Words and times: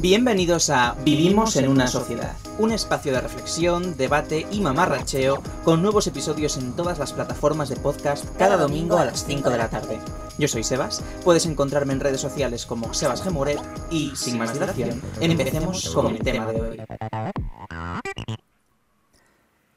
Bienvenidos 0.00 0.70
a 0.70 0.94
Vivimos 1.04 1.56
en 1.56 1.68
una 1.68 1.88
sociedad, 1.88 2.36
un 2.60 2.70
espacio 2.70 3.12
de 3.12 3.20
reflexión, 3.20 3.96
debate 3.96 4.46
y 4.52 4.60
mamarracheo 4.60 5.42
con 5.64 5.82
nuevos 5.82 6.06
episodios 6.06 6.56
en 6.56 6.76
todas 6.76 7.00
las 7.00 7.12
plataformas 7.12 7.68
de 7.68 7.74
podcast 7.74 8.24
cada 8.36 8.56
domingo 8.56 8.96
a 8.96 9.04
las 9.04 9.26
5 9.26 9.50
de 9.50 9.58
la 9.58 9.68
tarde. 9.68 9.98
Yo 10.38 10.46
soy 10.46 10.62
Sebas, 10.62 11.02
puedes 11.24 11.46
encontrarme 11.46 11.94
en 11.94 12.00
redes 12.00 12.20
sociales 12.20 12.64
como 12.64 12.94
Sebas 12.94 13.24
Gemuret 13.24 13.58
y, 13.90 14.14
sin 14.14 14.38
más 14.38 14.54
dilación, 14.54 15.02
empecemos 15.20 15.90
con 15.90 16.14
el 16.14 16.20
tema 16.20 16.52
de 16.52 16.60
hoy. 16.60 16.82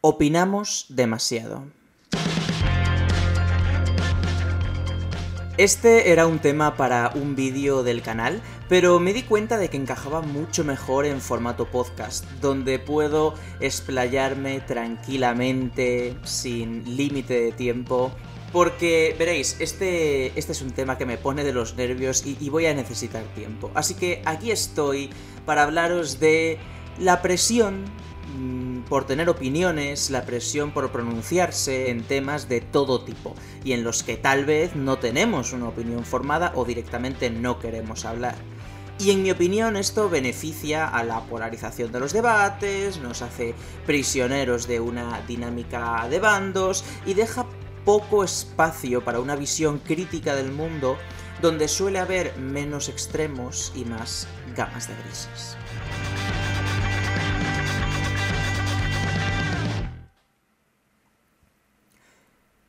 Opinamos 0.02 0.86
demasiado. 0.90 1.64
Este 5.58 6.12
era 6.12 6.28
un 6.28 6.40
tema 6.40 6.76
para 6.76 7.12
un 7.14 7.36
vídeo 7.36 7.84
del 7.84 8.02
canal, 8.02 8.42
pero 8.72 9.02
me 9.02 9.12
di 9.12 9.24
cuenta 9.24 9.58
de 9.58 9.68
que 9.68 9.76
encajaba 9.76 10.22
mucho 10.22 10.64
mejor 10.64 11.06
en 11.06 11.20
formato 11.20 11.66
podcast, 11.66 12.24
donde 12.40 12.80
puedo 12.80 13.34
explayarme 13.60 14.62
tranquilamente, 14.62 16.16
sin 16.24 16.96
límite 16.96 17.34
de 17.34 17.52
tiempo. 17.52 18.14
Porque, 18.54 19.14
veréis, 19.20 19.58
este, 19.60 20.28
este 20.40 20.54
es 20.54 20.62
un 20.62 20.72
tema 20.72 20.98
que 20.98 21.06
me 21.06 21.18
pone 21.18 21.44
de 21.44 21.52
los 21.52 21.76
nervios 21.76 22.26
y, 22.26 22.38
y 22.40 22.48
voy 22.48 22.66
a 22.66 22.74
necesitar 22.74 23.26
tiempo. 23.36 23.72
Así 23.74 23.96
que 23.96 24.22
aquí 24.24 24.52
estoy 24.52 25.10
para 25.46 25.64
hablaros 25.64 26.22
de 26.22 26.58
la 26.98 27.22
presión 27.22 27.84
por 28.88 29.06
tener 29.06 29.30
opiniones, 29.30 30.10
la 30.10 30.26
presión 30.26 30.72
por 30.72 30.92
pronunciarse 30.94 31.90
en 31.90 32.04
temas 32.04 32.48
de 32.48 32.62
todo 32.62 33.04
tipo, 33.04 33.36
y 33.66 33.74
en 33.74 33.84
los 33.84 34.04
que 34.04 34.16
tal 34.16 34.46
vez 34.46 34.78
no 34.78 34.98
tenemos 34.98 35.52
una 35.52 35.68
opinión 35.68 36.06
formada 36.06 36.54
o 36.56 36.64
directamente 36.64 37.30
no 37.30 37.60
queremos 37.60 38.06
hablar. 38.06 38.36
Y 39.02 39.10
en 39.10 39.24
mi 39.24 39.32
opinión 39.32 39.78
esto 39.78 40.12
beneficia 40.12 40.88
a 40.88 41.04
la 41.04 41.22
polarización 41.22 41.92
de 41.92 42.00
los 42.00 42.14
debates, 42.14 43.00
nos 43.00 43.24
hace 43.24 43.56
prisioneros 43.88 44.68
de 44.68 44.80
una 44.80 45.22
dinámica 45.22 46.08
de 46.08 46.20
bandos 46.20 46.84
y 47.08 47.16
deja 47.16 47.48
poco 47.84 48.24
espacio 48.24 49.04
para 49.04 49.20
una 49.20 49.36
visión 49.36 49.80
crítica 49.80 50.36
del 50.36 50.52
mundo 50.52 50.98
donde 51.42 51.68
suele 51.68 51.98
haber 51.98 52.38
menos 52.38 52.90
extremos 52.90 53.74
y 53.76 53.86
más 53.86 54.28
gamas 54.56 54.88
de 54.88 54.94
grises. 54.94 55.58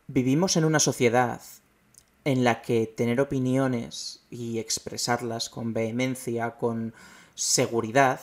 Vivimos 0.07 0.57
en 0.57 0.65
una 0.65 0.79
sociedad 0.79 1.43
en 2.25 2.45
la 2.45 2.63
que 2.63 2.87
tener 2.87 3.21
opiniones 3.21 4.25
y 4.31 4.59
expresarlas 4.59 5.51
con 5.51 5.73
vehemencia, 5.73 6.53
con 6.53 6.95
seguridad, 7.35 8.21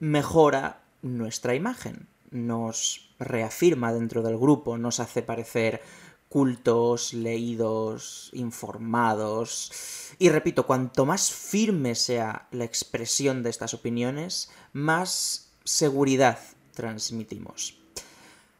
mejora 0.00 0.82
nuestra 1.02 1.54
imagen, 1.54 2.08
nos 2.30 3.10
reafirma 3.18 3.92
dentro 3.92 4.22
del 4.22 4.36
grupo, 4.36 4.78
nos 4.78 5.00
hace 5.00 5.22
parecer 5.22 5.82
cultos, 6.28 7.14
leídos, 7.14 8.30
informados. 8.32 9.72
Y 10.18 10.28
repito, 10.28 10.66
cuanto 10.66 11.06
más 11.06 11.30
firme 11.30 11.94
sea 11.94 12.48
la 12.50 12.64
expresión 12.64 13.42
de 13.42 13.50
estas 13.50 13.74
opiniones, 13.74 14.50
más 14.72 15.52
seguridad 15.64 16.38
transmitimos. 16.74 17.78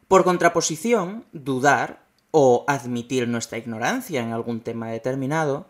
Por 0.07 0.23
contraposición, 0.23 1.25
dudar 1.33 2.06
o 2.39 2.65
admitir 2.67 3.27
nuestra 3.27 3.57
ignorancia 3.57 4.21
en 4.21 4.31
algún 4.31 4.59
tema 4.61 4.91
determinado, 4.91 5.65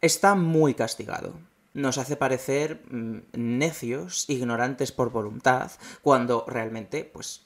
está 0.00 0.36
muy 0.36 0.74
castigado. 0.74 1.32
Nos 1.74 1.98
hace 1.98 2.14
parecer 2.14 2.80
mm, 2.88 3.16
necios, 3.32 4.24
ignorantes 4.30 4.92
por 4.92 5.10
voluntad, 5.10 5.72
cuando 6.02 6.44
realmente, 6.46 7.02
pues, 7.02 7.42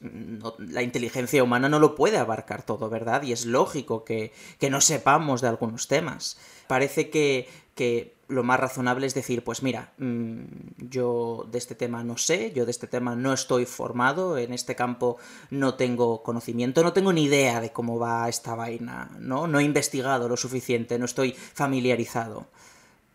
la 0.58 0.82
inteligencia 0.82 1.42
humana 1.42 1.70
no 1.70 1.78
lo 1.78 1.94
puede 1.94 2.18
abarcar 2.18 2.62
todo, 2.62 2.90
¿verdad? 2.90 3.22
Y 3.22 3.32
es 3.32 3.46
lógico 3.46 4.04
que, 4.04 4.34
que 4.58 4.68
no 4.68 4.82
sepamos 4.82 5.40
de 5.40 5.48
algunos 5.48 5.88
temas. 5.88 6.36
Parece 6.66 7.08
que, 7.08 7.48
que 7.74 8.16
lo 8.28 8.42
más 8.42 8.60
razonable 8.60 9.06
es 9.06 9.14
decir, 9.14 9.42
pues 9.42 9.62
mira, 9.62 9.92
mm, 9.98 10.42
yo 10.78 11.46
de 11.50 11.58
este 11.58 11.74
tema 11.74 12.04
no 12.04 12.16
sé, 12.16 12.52
yo 12.52 12.64
de 12.64 12.70
este 12.70 12.86
tema 12.86 13.16
no 13.16 13.32
estoy 13.32 13.66
formado, 13.66 14.38
en 14.38 14.52
este 14.52 14.76
campo 14.76 15.18
no 15.50 15.74
tengo 15.74 16.22
conocimiento, 16.22 16.82
no 16.82 16.92
tengo 16.92 17.12
ni 17.12 17.24
idea 17.24 17.60
de 17.60 17.72
cómo 17.72 17.98
va 17.98 18.28
esta 18.28 18.54
vaina, 18.54 19.10
¿no? 19.18 19.46
No 19.46 19.58
he 19.58 19.64
investigado 19.64 20.28
lo 20.28 20.36
suficiente, 20.36 20.98
no 20.98 21.04
estoy 21.04 21.32
familiarizado. 21.32 22.46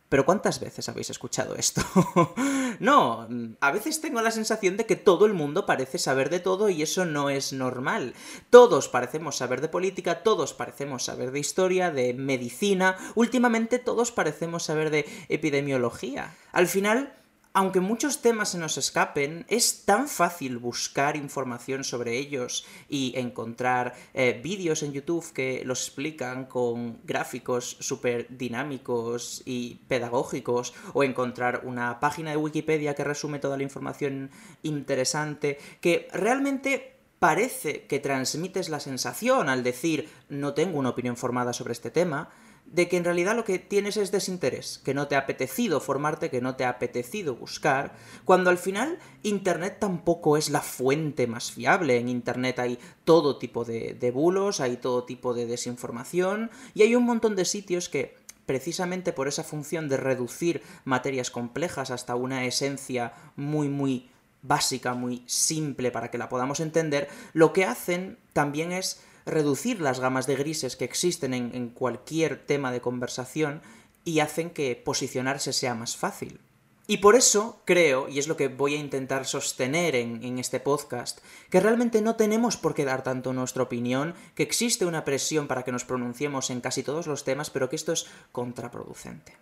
Pero 0.10 0.26
¿cuántas 0.26 0.60
veces 0.60 0.88
habéis 0.88 1.10
escuchado 1.10 1.56
esto? 1.56 1.82
no, 2.80 3.28
a 3.60 3.72
veces 3.72 4.02
tengo 4.02 4.22
la 4.22 4.32
sensación 4.32 4.78
de 4.78 4.86
que 4.86 4.96
todo 4.96 5.26
el 5.26 5.34
mundo 5.34 5.66
parece 5.66 5.98
saber 5.98 6.30
de 6.30 6.40
todo 6.40 6.70
y 6.70 6.82
eso 6.82 7.06
no 7.06 7.30
es 7.30 7.54
normal. 7.54 8.14
Todos 8.50 8.90
parecemos 8.90 9.38
saber 9.38 9.62
de 9.62 9.70
política, 9.70 10.24
todos 10.24 10.54
parecemos 10.54 11.04
saber 11.04 11.32
de 11.32 11.40
historia, 11.40 11.92
de 11.92 12.14
medicina, 12.14 12.98
últimamente 13.16 13.80
todos 13.80 14.12
parecemos 14.12 14.64
saber 14.64 14.90
de 14.90 15.06
epidemiología. 15.30 16.36
Al 16.52 16.68
final, 16.68 17.14
aunque 17.56 17.80
muchos 17.80 18.22
temas 18.22 18.50
se 18.50 18.58
nos 18.58 18.78
escapen, 18.78 19.46
es 19.48 19.86
tan 19.86 20.10
fácil 20.10 20.58
buscar 20.58 21.16
información 21.16 21.86
sobre 21.86 22.18
ellos 22.18 22.68
y 22.90 23.14
encontrar 23.16 23.96
eh, 24.14 24.42
vídeos 24.44 24.84
en 24.84 24.92
YouTube 24.92 25.32
que 25.32 25.64
los 25.64 25.88
explican 25.88 26.48
con 26.48 27.00
gráficos 27.06 27.78
súper 27.80 28.28
dinámicos 28.30 29.42
y 29.46 29.76
pedagógicos, 29.88 30.74
o 30.94 31.06
encontrar 31.06 31.62
una 31.64 32.02
página 32.02 32.32
de 32.32 32.38
Wikipedia 32.38 32.94
que 32.94 33.06
resume 33.06 33.40
toda 33.40 33.56
la 33.56 33.64
información 33.64 34.32
interesante, 34.62 35.58
que 35.80 36.10
realmente 36.12 36.98
parece 37.20 37.86
que 37.86 38.00
transmites 38.00 38.68
la 38.68 38.82
sensación 38.82 39.48
al 39.48 39.64
decir 39.64 40.10
no 40.28 40.54
tengo 40.54 40.78
una 40.78 40.90
opinión 40.90 41.16
formada 41.16 41.54
sobre 41.54 41.72
este 41.72 41.90
tema, 41.90 42.30
de 42.66 42.90
que 42.90 42.98
en 42.98 43.04
realidad 43.04 43.36
lo 43.36 43.46
que 43.46 43.60
tienes 43.60 43.96
es 43.98 44.12
desinterés, 44.12 44.82
que 44.84 44.94
no 44.94 45.08
te 45.08 45.16
ha 45.16 45.20
apetecido 45.20 45.80
formarte, 45.80 46.30
que 46.30 46.42
no 46.42 46.56
te 46.56 46.66
ha 46.66 46.70
apetecido 46.70 47.36
buscar, 47.36 47.96
cuando 48.26 48.50
al 48.50 48.58
final 48.58 49.00
Internet 49.24 49.78
tampoco 49.80 50.36
es 50.36 50.50
la 50.50 50.62
fuente 50.62 51.28
más 51.28 51.52
fiable. 51.52 51.98
En 51.98 52.10
Internet 52.10 52.60
hay 52.60 52.80
todo 53.04 53.38
tipo 53.38 53.64
de, 53.64 53.94
de 53.94 54.12
bulos, 54.12 54.60
hay 54.60 54.78
todo 54.78 55.04
tipo 55.04 55.34
de 55.34 55.46
desinformación, 55.46 56.52
y 56.74 56.82
hay 56.82 56.96
un 56.96 57.04
montón 57.04 57.36
de 57.36 57.46
sitios 57.46 57.88
que 57.88 58.18
precisamente 58.46 59.14
por 59.14 59.28
esa 59.28 59.44
función 59.44 59.90
de 59.90 59.98
reducir 59.98 60.62
materias 60.84 61.32
complejas 61.32 61.92
hasta 61.92 62.16
una 62.16 62.46
esencia 62.46 63.14
muy 63.36 63.70
muy 63.70 64.10
básica, 64.48 64.94
muy 64.94 65.24
simple 65.26 65.92
para 65.92 66.12
que 66.12 66.18
la 66.18 66.30
podamos 66.30 66.60
entender, 66.60 67.08
lo 67.34 67.54
que 67.54 67.66
hacen 67.66 68.18
también 68.34 68.72
es 68.72 69.02
reducir 69.26 69.82
las 69.82 70.00
gamas 70.00 70.28
de 70.28 70.36
grises 70.36 70.76
que 70.76 70.86
existen 70.86 71.34
en, 71.34 71.70
cualquier 71.70 72.46
tema 72.46 72.72
de 72.72 72.82
conversación 72.82 73.62
y 74.04 74.20
hacen 74.20 74.50
que 74.50 74.76
posicionarse 74.76 75.54
sea 75.54 75.74
más 75.74 75.98
fácil. 75.98 76.40
Y 76.88 76.98
por 76.98 77.16
eso 77.16 77.62
creo, 77.66 78.08
y 78.08 78.20
es 78.20 78.28
lo 78.28 78.38
que 78.38 78.48
voy 78.48 78.76
a 78.76 78.80
intentar 78.80 79.26
sostener 79.26 79.96
en, 79.96 80.24
en, 80.24 80.38
este 80.38 80.60
podcast, 80.60 81.20
que 81.50 81.60
realmente 81.60 82.02
no 82.02 82.16
tenemos 82.16 82.58
por 82.58 82.76
qué 82.76 82.86
dar 82.86 83.02
tanto 83.02 83.34
nuestra 83.34 83.64
opinión, 83.64 84.14
que 84.36 84.44
existe 84.44 84.86
una 84.86 85.04
presión 85.04 85.48
para 85.48 85.64
que 85.64 85.72
nos 85.72 85.86
pronunciemos 85.86 86.52
en 86.52 86.62
casi 86.62 86.84
todos 86.84 87.08
los 87.08 87.24
temas, 87.24 87.50
pero 87.50 87.70
que 87.70 87.76
esto 87.76 87.92
es 87.92 88.06
contraproducente. 88.32 89.34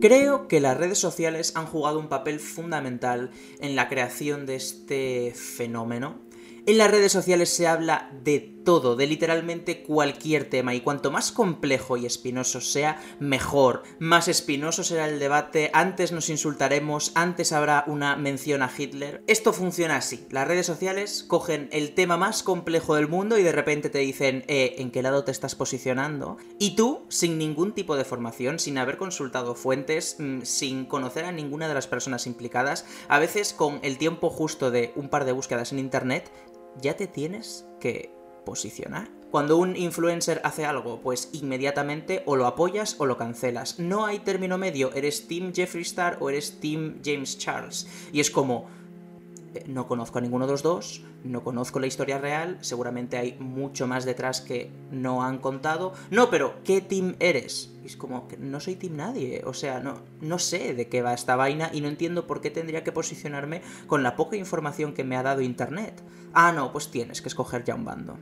Creo 0.00 0.48
que 0.48 0.60
las 0.60 0.78
redes 0.78 0.98
sociales 0.98 1.52
han 1.56 1.66
jugado 1.66 1.98
un 1.98 2.08
papel 2.08 2.40
fundamental 2.40 3.30
en 3.60 3.76
la 3.76 3.90
creación 3.90 4.46
de 4.46 4.54
este 4.54 5.34
fenómeno. 5.34 6.29
En 6.66 6.78
las 6.78 6.90
redes 6.90 7.12
sociales 7.12 7.48
se 7.50 7.66
habla 7.66 8.10
de 8.22 8.60
todo, 8.64 8.94
de 8.94 9.06
literalmente 9.06 9.82
cualquier 9.82 10.48
tema, 10.48 10.74
y 10.74 10.82
cuanto 10.82 11.10
más 11.10 11.32
complejo 11.32 11.96
y 11.96 12.06
espinoso 12.06 12.60
sea, 12.60 13.02
mejor. 13.18 13.82
Más 13.98 14.28
espinoso 14.28 14.84
será 14.84 15.08
el 15.08 15.18
debate, 15.18 15.70
antes 15.72 16.12
nos 16.12 16.28
insultaremos, 16.28 17.12
antes 17.14 17.52
habrá 17.52 17.84
una 17.86 18.16
mención 18.16 18.62
a 18.62 18.70
Hitler. 18.76 19.24
Esto 19.26 19.52
funciona 19.52 19.96
así. 19.96 20.26
Las 20.30 20.46
redes 20.46 20.66
sociales 20.66 21.24
cogen 21.26 21.68
el 21.72 21.94
tema 21.94 22.18
más 22.18 22.42
complejo 22.42 22.94
del 22.94 23.08
mundo 23.08 23.38
y 23.38 23.42
de 23.42 23.52
repente 23.52 23.88
te 23.88 23.98
dicen, 23.98 24.44
eh, 24.46 24.74
¿en 24.78 24.90
qué 24.90 25.02
lado 25.02 25.24
te 25.24 25.32
estás 25.32 25.54
posicionando? 25.54 26.36
Y 26.58 26.76
tú, 26.76 27.06
sin 27.08 27.38
ningún 27.38 27.72
tipo 27.72 27.96
de 27.96 28.04
formación, 28.04 28.58
sin 28.58 28.76
haber 28.76 28.98
consultado 28.98 29.54
fuentes, 29.54 30.16
mm, 30.18 30.42
sin 30.42 30.84
conocer 30.84 31.24
a 31.24 31.32
ninguna 31.32 31.68
de 31.68 31.74
las 31.74 31.86
personas 31.86 32.26
implicadas, 32.26 32.84
a 33.08 33.18
veces 33.18 33.54
con 33.54 33.80
el 33.82 33.96
tiempo 33.96 34.28
justo 34.28 34.70
de 34.70 34.92
un 34.96 35.08
par 35.08 35.24
de 35.24 35.32
búsquedas 35.32 35.72
en 35.72 35.78
internet, 35.78 36.30
ya 36.80 36.96
te 36.96 37.06
tienes 37.06 37.66
que 37.80 38.12
posicionar. 38.44 39.10
Cuando 39.30 39.58
un 39.58 39.76
influencer 39.76 40.40
hace 40.42 40.66
algo, 40.66 41.00
pues 41.02 41.30
inmediatamente 41.32 42.24
o 42.26 42.34
lo 42.34 42.46
apoyas 42.46 42.96
o 42.98 43.06
lo 43.06 43.16
cancelas. 43.16 43.78
No 43.78 44.04
hay 44.04 44.18
término 44.18 44.58
medio, 44.58 44.92
eres 44.92 45.28
Team 45.28 45.52
Jeffree 45.54 45.82
Star 45.82 46.16
o 46.20 46.30
eres 46.30 46.58
Team 46.60 47.00
James 47.04 47.38
Charles. 47.38 47.86
Y 48.12 48.18
es 48.18 48.30
como, 48.30 48.66
no 49.66 49.86
conozco 49.86 50.18
a 50.18 50.20
ninguno 50.20 50.46
de 50.46 50.52
los 50.52 50.62
dos, 50.62 51.02
no 51.24 51.42
conozco 51.42 51.80
la 51.80 51.86
historia 51.86 52.18
real, 52.18 52.58
seguramente 52.60 53.18
hay 53.18 53.36
mucho 53.38 53.86
más 53.86 54.04
detrás 54.04 54.40
que 54.40 54.70
no 54.90 55.22
han 55.22 55.38
contado. 55.38 55.92
No, 56.10 56.30
pero 56.30 56.62
¿qué 56.64 56.80
team 56.80 57.16
eres? 57.18 57.70
es 57.84 57.96
como 57.96 58.28
que 58.28 58.36
no 58.36 58.60
soy 58.60 58.76
team 58.76 58.96
nadie, 58.96 59.42
o 59.44 59.54
sea, 59.54 59.80
no, 59.80 60.02
no 60.20 60.38
sé 60.38 60.74
de 60.74 60.88
qué 60.88 61.02
va 61.02 61.14
esta 61.14 61.36
vaina 61.36 61.70
y 61.72 61.80
no 61.80 61.88
entiendo 61.88 62.26
por 62.26 62.40
qué 62.40 62.50
tendría 62.50 62.84
que 62.84 62.92
posicionarme 62.92 63.62
con 63.86 64.02
la 64.02 64.16
poca 64.16 64.36
información 64.36 64.94
que 64.94 65.04
me 65.04 65.16
ha 65.16 65.22
dado 65.22 65.40
Internet. 65.40 66.02
Ah, 66.32 66.52
no, 66.52 66.72
pues 66.72 66.90
tienes 66.90 67.20
que 67.20 67.28
escoger 67.28 67.64
ya 67.64 67.74
un 67.74 67.84
bando. 67.84 68.18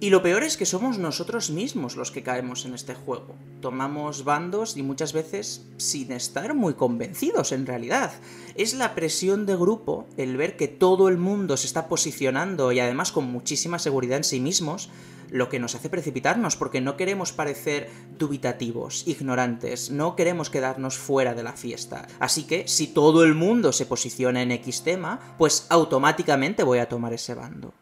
Y 0.00 0.10
lo 0.10 0.22
peor 0.22 0.42
es 0.42 0.56
que 0.56 0.66
somos 0.66 0.98
nosotros 0.98 1.50
mismos 1.50 1.96
los 1.96 2.10
que 2.10 2.22
caemos 2.22 2.66
en 2.66 2.74
este 2.74 2.94
juego. 2.94 3.36
Tomamos 3.60 4.24
bandos 4.24 4.76
y 4.76 4.82
muchas 4.82 5.12
veces 5.12 5.66
sin 5.76 6.12
estar 6.12 6.54
muy 6.54 6.74
convencidos 6.74 7.52
en 7.52 7.64
realidad. 7.64 8.12
Es 8.56 8.74
la 8.74 8.94
presión 8.94 9.46
de 9.46 9.56
grupo, 9.56 10.06
el 10.16 10.36
ver 10.36 10.56
que 10.56 10.68
todo 10.68 11.08
el 11.08 11.16
mundo 11.16 11.56
se 11.56 11.66
está 11.66 11.88
posicionando 11.88 12.72
y 12.72 12.80
además 12.80 13.12
con 13.12 13.30
muchísima 13.30 13.78
seguridad 13.78 14.18
en 14.18 14.24
sí 14.24 14.40
mismos, 14.40 14.90
lo 15.30 15.48
que 15.48 15.58
nos 15.58 15.74
hace 15.74 15.88
precipitarnos, 15.88 16.56
porque 16.56 16.80
no 16.80 16.96
queremos 16.96 17.32
parecer 17.32 17.88
dubitativos, 18.18 19.06
ignorantes, 19.06 19.90
no 19.90 20.16
queremos 20.16 20.50
quedarnos 20.50 20.98
fuera 20.98 21.34
de 21.34 21.44
la 21.44 21.54
fiesta. 21.54 22.06
Así 22.18 22.44
que 22.44 22.68
si 22.68 22.88
todo 22.88 23.24
el 23.24 23.34
mundo 23.34 23.72
se 23.72 23.86
posiciona 23.86 24.42
en 24.42 24.52
X 24.52 24.82
tema, 24.82 25.34
pues 25.38 25.66
automáticamente 25.70 26.62
voy 26.62 26.78
a 26.78 26.88
tomar 26.88 27.12
ese 27.12 27.34
bando 27.34 27.72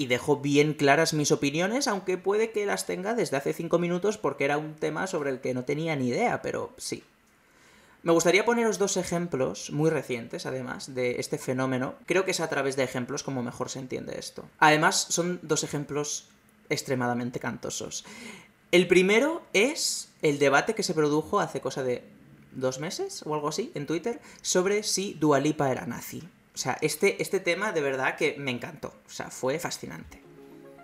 y 0.00 0.06
dejo 0.06 0.38
bien 0.38 0.72
claras 0.72 1.12
mis 1.12 1.30
opiniones, 1.30 1.86
aunque 1.86 2.16
puede 2.16 2.52
que 2.52 2.64
las 2.64 2.86
tenga 2.86 3.12
desde 3.12 3.36
hace 3.36 3.52
5 3.52 3.78
minutos 3.78 4.16
porque 4.16 4.46
era 4.46 4.56
un 4.56 4.74
tema 4.74 5.06
sobre 5.06 5.28
el 5.28 5.42
que 5.42 5.52
no 5.52 5.66
tenía 5.66 5.94
ni 5.94 6.08
idea, 6.08 6.40
pero 6.40 6.72
sí. 6.78 7.04
Me 8.02 8.12
gustaría 8.12 8.46
poneros 8.46 8.78
dos 8.78 8.96
ejemplos, 8.96 9.70
muy 9.70 9.90
recientes 9.90 10.46
además, 10.46 10.94
de 10.94 11.20
este 11.20 11.36
fenómeno. 11.36 11.96
Creo 12.06 12.24
que 12.24 12.30
es 12.30 12.40
a 12.40 12.48
través 12.48 12.76
de 12.76 12.84
ejemplos 12.84 13.22
como 13.22 13.42
mejor 13.42 13.68
se 13.68 13.78
entiende 13.78 14.18
esto. 14.18 14.46
Además, 14.58 14.96
son 15.10 15.38
dos 15.42 15.64
ejemplos 15.64 16.30
extremadamente 16.70 17.38
cantosos. 17.38 18.06
El 18.72 18.88
primero 18.88 19.42
es 19.52 20.08
el 20.22 20.38
debate 20.38 20.74
que 20.74 20.82
se 20.82 20.94
produjo 20.94 21.40
hace 21.40 21.60
cosa 21.60 21.82
de 21.82 22.02
dos 22.52 22.80
meses 22.80 23.22
o 23.26 23.34
algo 23.34 23.48
así 23.48 23.70
en 23.74 23.86
Twitter 23.86 24.18
sobre 24.40 24.82
si 24.82 25.12
Dualipa 25.12 25.70
era 25.70 25.84
nazi. 25.84 26.22
Sea, 26.60 26.76
este, 26.82 27.22
este 27.22 27.40
tema 27.40 27.72
de 27.72 27.80
verdad 27.80 28.16
que 28.16 28.36
me 28.38 28.50
encantó. 28.50 28.88
O 29.06 29.08
sea, 29.08 29.30
fue 29.30 29.58
fascinante. 29.58 30.20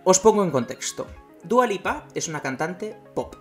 Os 0.04 0.18
pongo 0.20 0.42
en 0.42 0.50
contexto. 0.50 1.06
Dua 1.44 1.66
Lipa 1.66 2.08
es 2.14 2.28
una 2.28 2.40
cantante 2.40 2.96
pop. 3.14 3.36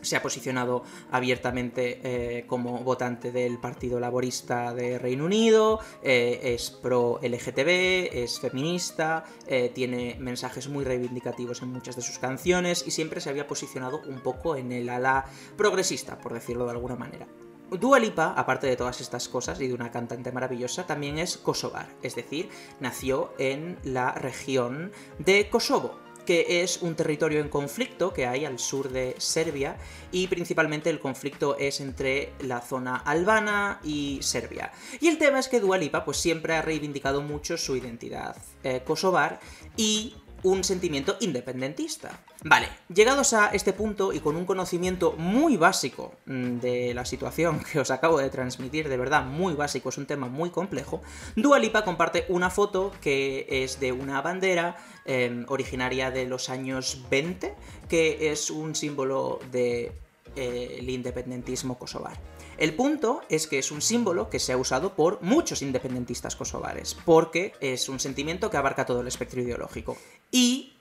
Se 0.00 0.14
ha 0.14 0.22
posicionado 0.22 0.84
abiertamente 1.10 1.98
eh, 2.04 2.46
como 2.46 2.78
votante 2.84 3.32
del 3.32 3.58
Partido 3.58 3.98
Laborista 3.98 4.72
de 4.72 5.00
Reino 5.00 5.24
Unido, 5.24 5.80
eh, 6.04 6.54
es 6.54 6.70
pro 6.70 7.18
LGTB, 7.20 8.22
es 8.22 8.38
feminista, 8.38 9.24
eh, 9.48 9.72
tiene 9.74 10.16
mensajes 10.20 10.68
muy 10.68 10.84
reivindicativos 10.84 11.60
en 11.62 11.72
muchas 11.72 11.96
de 11.96 12.02
sus 12.02 12.20
canciones 12.20 12.84
y 12.86 12.92
siempre 12.92 13.20
se 13.20 13.30
había 13.30 13.48
posicionado 13.48 14.00
un 14.06 14.20
poco 14.20 14.54
en 14.54 14.70
el 14.70 14.88
ala 14.90 15.24
progresista, 15.56 16.18
por 16.18 16.34
decirlo 16.34 16.66
de 16.66 16.70
alguna 16.70 16.94
manera. 16.94 17.26
Dua 17.70 17.98
Lipa, 17.98 18.34
aparte 18.36 18.66
de 18.66 18.76
todas 18.76 19.00
estas 19.00 19.28
cosas 19.28 19.60
y 19.60 19.68
de 19.68 19.74
una 19.74 19.90
cantante 19.90 20.30
maravillosa, 20.30 20.86
también 20.86 21.18
es 21.18 21.36
kosovar, 21.36 21.88
es 22.02 22.14
decir, 22.14 22.48
nació 22.78 23.32
en 23.38 23.78
la 23.82 24.12
región 24.12 24.92
de 25.18 25.48
Kosovo, 25.48 25.98
que 26.24 26.62
es 26.62 26.82
un 26.82 26.94
territorio 26.94 27.40
en 27.40 27.48
conflicto 27.48 28.12
que 28.12 28.26
hay 28.26 28.44
al 28.44 28.58
sur 28.58 28.90
de 28.90 29.14
Serbia 29.18 29.76
y 30.12 30.26
principalmente 30.28 30.90
el 30.90 31.00
conflicto 31.00 31.56
es 31.58 31.80
entre 31.80 32.32
la 32.40 32.60
zona 32.60 32.96
albana 32.96 33.80
y 33.82 34.18
Serbia. 34.22 34.72
Y 35.00 35.08
el 35.08 35.18
tema 35.18 35.38
es 35.38 35.48
que 35.48 35.60
Dua 35.60 35.78
Lipa 35.78 36.04
pues 36.04 36.18
siempre 36.18 36.54
ha 36.54 36.62
reivindicado 36.62 37.22
mucho 37.22 37.56
su 37.56 37.76
identidad 37.76 38.36
eh, 38.62 38.82
kosovar 38.84 39.40
y 39.76 40.14
un 40.44 40.62
sentimiento 40.62 41.16
independentista. 41.20 42.20
Vale, 42.44 42.68
llegados 42.94 43.32
a 43.32 43.48
este 43.48 43.72
punto 43.72 44.12
y 44.12 44.20
con 44.20 44.36
un 44.36 44.44
conocimiento 44.44 45.14
muy 45.18 45.56
básico 45.56 46.14
mm, 46.26 46.58
de 46.58 46.94
la 46.94 47.04
situación 47.04 47.60
que 47.72 47.80
os 47.80 47.90
acabo 47.90 48.18
de 48.18 48.30
transmitir, 48.30 48.88
de 48.88 48.96
verdad 48.96 49.24
muy 49.24 49.54
básico, 49.54 49.88
es 49.88 49.98
un 49.98 50.06
tema 50.06 50.28
muy 50.28 50.50
complejo, 50.50 51.02
Dua 51.34 51.58
Lipa 51.58 51.84
comparte 51.84 52.26
una 52.28 52.50
foto 52.50 52.92
que 53.00 53.46
es 53.48 53.80
de 53.80 53.92
una 53.92 54.20
bandera 54.20 54.76
em, 55.04 55.44
originaria 55.48 56.10
de 56.10 56.26
los 56.26 56.50
años 56.50 56.98
20, 57.10 57.54
que 57.88 58.30
es 58.30 58.50
un 58.50 58.74
símbolo 58.74 59.40
del 59.50 59.92
de, 59.92 59.92
eh, 60.36 60.84
independentismo 60.86 61.78
kosovar. 61.78 62.33
El 62.58 62.74
punto 62.74 63.22
es 63.28 63.46
que 63.46 63.58
es 63.58 63.70
un 63.70 63.82
símbolo 63.82 64.30
que 64.30 64.38
se 64.38 64.52
ha 64.52 64.56
usado 64.56 64.94
por 64.94 65.20
muchos 65.22 65.62
independentistas 65.62 66.36
kosovares, 66.36 66.96
porque 67.04 67.52
es 67.60 67.88
un 67.88 68.00
sentimiento 68.00 68.50
que 68.50 68.56
abarca 68.56 68.86
todo 68.86 69.00
el 69.00 69.08
espectro 69.08 69.40
ideológico. 69.40 69.96
Y 70.30 70.74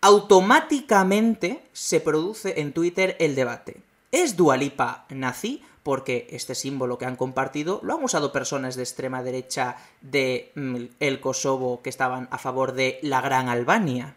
automáticamente 0.00 1.62
se 1.72 2.00
produce 2.00 2.60
en 2.60 2.72
Twitter 2.72 3.16
el 3.20 3.34
debate. 3.34 3.80
¿Es 4.12 4.36
Dualipa 4.36 5.06
nazi? 5.08 5.62
Porque 5.82 6.26
este 6.30 6.54
símbolo 6.54 6.98
que 6.98 7.06
han 7.06 7.16
compartido 7.16 7.80
lo 7.82 7.94
han 7.94 8.04
usado 8.04 8.32
personas 8.32 8.76
de 8.76 8.82
extrema 8.82 9.22
derecha 9.22 9.76
de 10.02 10.52
mm, 10.54 10.76
el 11.00 11.20
Kosovo 11.20 11.82
que 11.82 11.90
estaban 11.90 12.28
a 12.30 12.38
favor 12.38 12.72
de 12.72 12.98
la 13.02 13.20
Gran 13.20 13.48
Albania. 13.48 14.14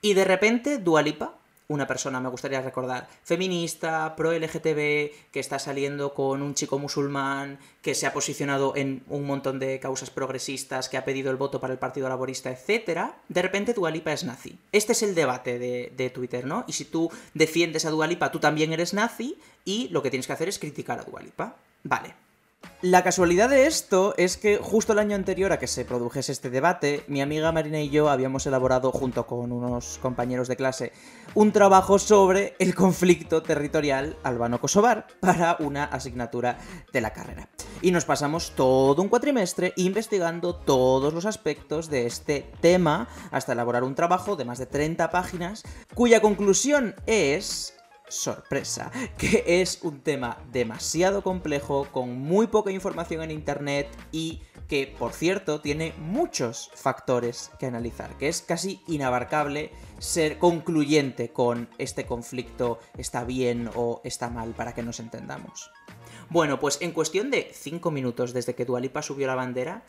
Y 0.00 0.14
de 0.14 0.24
repente 0.24 0.78
Dualipa 0.78 1.34
una 1.68 1.86
persona, 1.86 2.20
me 2.20 2.28
gustaría 2.28 2.60
recordar, 2.60 3.08
feminista, 3.24 4.14
pro-LGTB, 4.16 5.30
que 5.32 5.40
está 5.40 5.58
saliendo 5.58 6.14
con 6.14 6.42
un 6.42 6.54
chico 6.54 6.78
musulmán, 6.78 7.58
que 7.82 7.94
se 7.94 8.06
ha 8.06 8.12
posicionado 8.12 8.74
en 8.76 9.02
un 9.08 9.24
montón 9.24 9.58
de 9.58 9.80
causas 9.80 10.10
progresistas, 10.10 10.88
que 10.88 10.96
ha 10.96 11.04
pedido 11.04 11.30
el 11.30 11.36
voto 11.36 11.60
para 11.60 11.72
el 11.72 11.78
Partido 11.78 12.08
Laborista, 12.08 12.50
etc., 12.50 13.12
de 13.28 13.42
repente 13.42 13.74
Dualipa 13.74 14.12
es 14.12 14.24
nazi. 14.24 14.58
Este 14.72 14.92
es 14.92 15.02
el 15.02 15.14
debate 15.14 15.58
de, 15.58 15.92
de 15.96 16.10
Twitter, 16.10 16.46
¿no? 16.46 16.64
Y 16.68 16.72
si 16.72 16.84
tú 16.84 17.10
defiendes 17.34 17.84
a 17.84 17.90
Dualipa, 17.90 18.30
tú 18.30 18.38
también 18.38 18.72
eres 18.72 18.94
nazi, 18.94 19.38
y 19.64 19.88
lo 19.88 20.02
que 20.02 20.10
tienes 20.10 20.26
que 20.26 20.32
hacer 20.32 20.48
es 20.48 20.58
criticar 20.58 21.00
a 21.00 21.04
Dualipa. 21.04 21.56
Vale. 21.82 22.25
La 22.82 23.02
casualidad 23.02 23.48
de 23.48 23.66
esto 23.66 24.14
es 24.16 24.36
que 24.36 24.58
justo 24.58 24.92
el 24.92 25.00
año 25.00 25.16
anterior 25.16 25.50
a 25.50 25.58
que 25.58 25.66
se 25.66 25.84
produjese 25.84 26.30
este 26.30 26.50
debate, 26.50 27.04
mi 27.08 27.20
amiga 27.22 27.50
Marina 27.50 27.80
y 27.80 27.88
yo 27.88 28.10
habíamos 28.10 28.46
elaborado, 28.46 28.92
junto 28.92 29.26
con 29.26 29.50
unos 29.50 29.98
compañeros 30.02 30.46
de 30.46 30.54
clase, 30.56 30.92
un 31.34 31.52
trabajo 31.52 31.98
sobre 31.98 32.54
el 32.58 32.74
conflicto 32.74 33.42
territorial 33.42 34.16
albano-kosovar 34.22 35.06
para 35.20 35.56
una 35.58 35.84
asignatura 35.84 36.58
de 36.92 37.00
la 37.00 37.14
carrera. 37.14 37.48
Y 37.80 37.90
nos 37.92 38.04
pasamos 38.04 38.52
todo 38.54 39.02
un 39.02 39.08
cuatrimestre 39.08 39.72
investigando 39.76 40.54
todos 40.54 41.12
los 41.12 41.24
aspectos 41.24 41.90
de 41.90 42.06
este 42.06 42.52
tema 42.60 43.08
hasta 43.32 43.54
elaborar 43.54 43.84
un 43.84 43.94
trabajo 43.94 44.36
de 44.36 44.44
más 44.44 44.58
de 44.58 44.66
30 44.66 45.10
páginas, 45.10 45.64
cuya 45.94 46.20
conclusión 46.20 46.94
es 47.06 47.75
sorpresa, 48.08 48.90
que 49.18 49.44
es 49.46 49.80
un 49.82 50.00
tema 50.00 50.38
demasiado 50.52 51.22
complejo, 51.22 51.88
con 51.92 52.18
muy 52.18 52.46
poca 52.46 52.70
información 52.70 53.22
en 53.22 53.30
Internet 53.30 53.88
y 54.12 54.42
que, 54.68 54.92
por 54.98 55.12
cierto, 55.12 55.60
tiene 55.60 55.92
muchos 55.98 56.70
factores 56.74 57.50
que 57.58 57.66
analizar, 57.66 58.16
que 58.18 58.28
es 58.28 58.42
casi 58.42 58.80
inabarcable 58.86 59.70
ser 59.98 60.38
concluyente 60.38 61.32
con 61.32 61.68
este 61.78 62.04
conflicto 62.04 62.78
está 62.98 63.24
bien 63.24 63.70
o 63.74 64.00
está 64.04 64.28
mal 64.28 64.50
para 64.50 64.74
que 64.74 64.82
nos 64.82 65.00
entendamos. 65.00 65.70
Bueno, 66.28 66.58
pues 66.58 66.78
en 66.80 66.90
cuestión 66.90 67.30
de 67.30 67.50
5 67.52 67.90
minutos 67.92 68.32
desde 68.32 68.54
que 68.54 68.64
Dualipa 68.64 69.02
subió 69.02 69.28
la 69.28 69.36
bandera, 69.36 69.84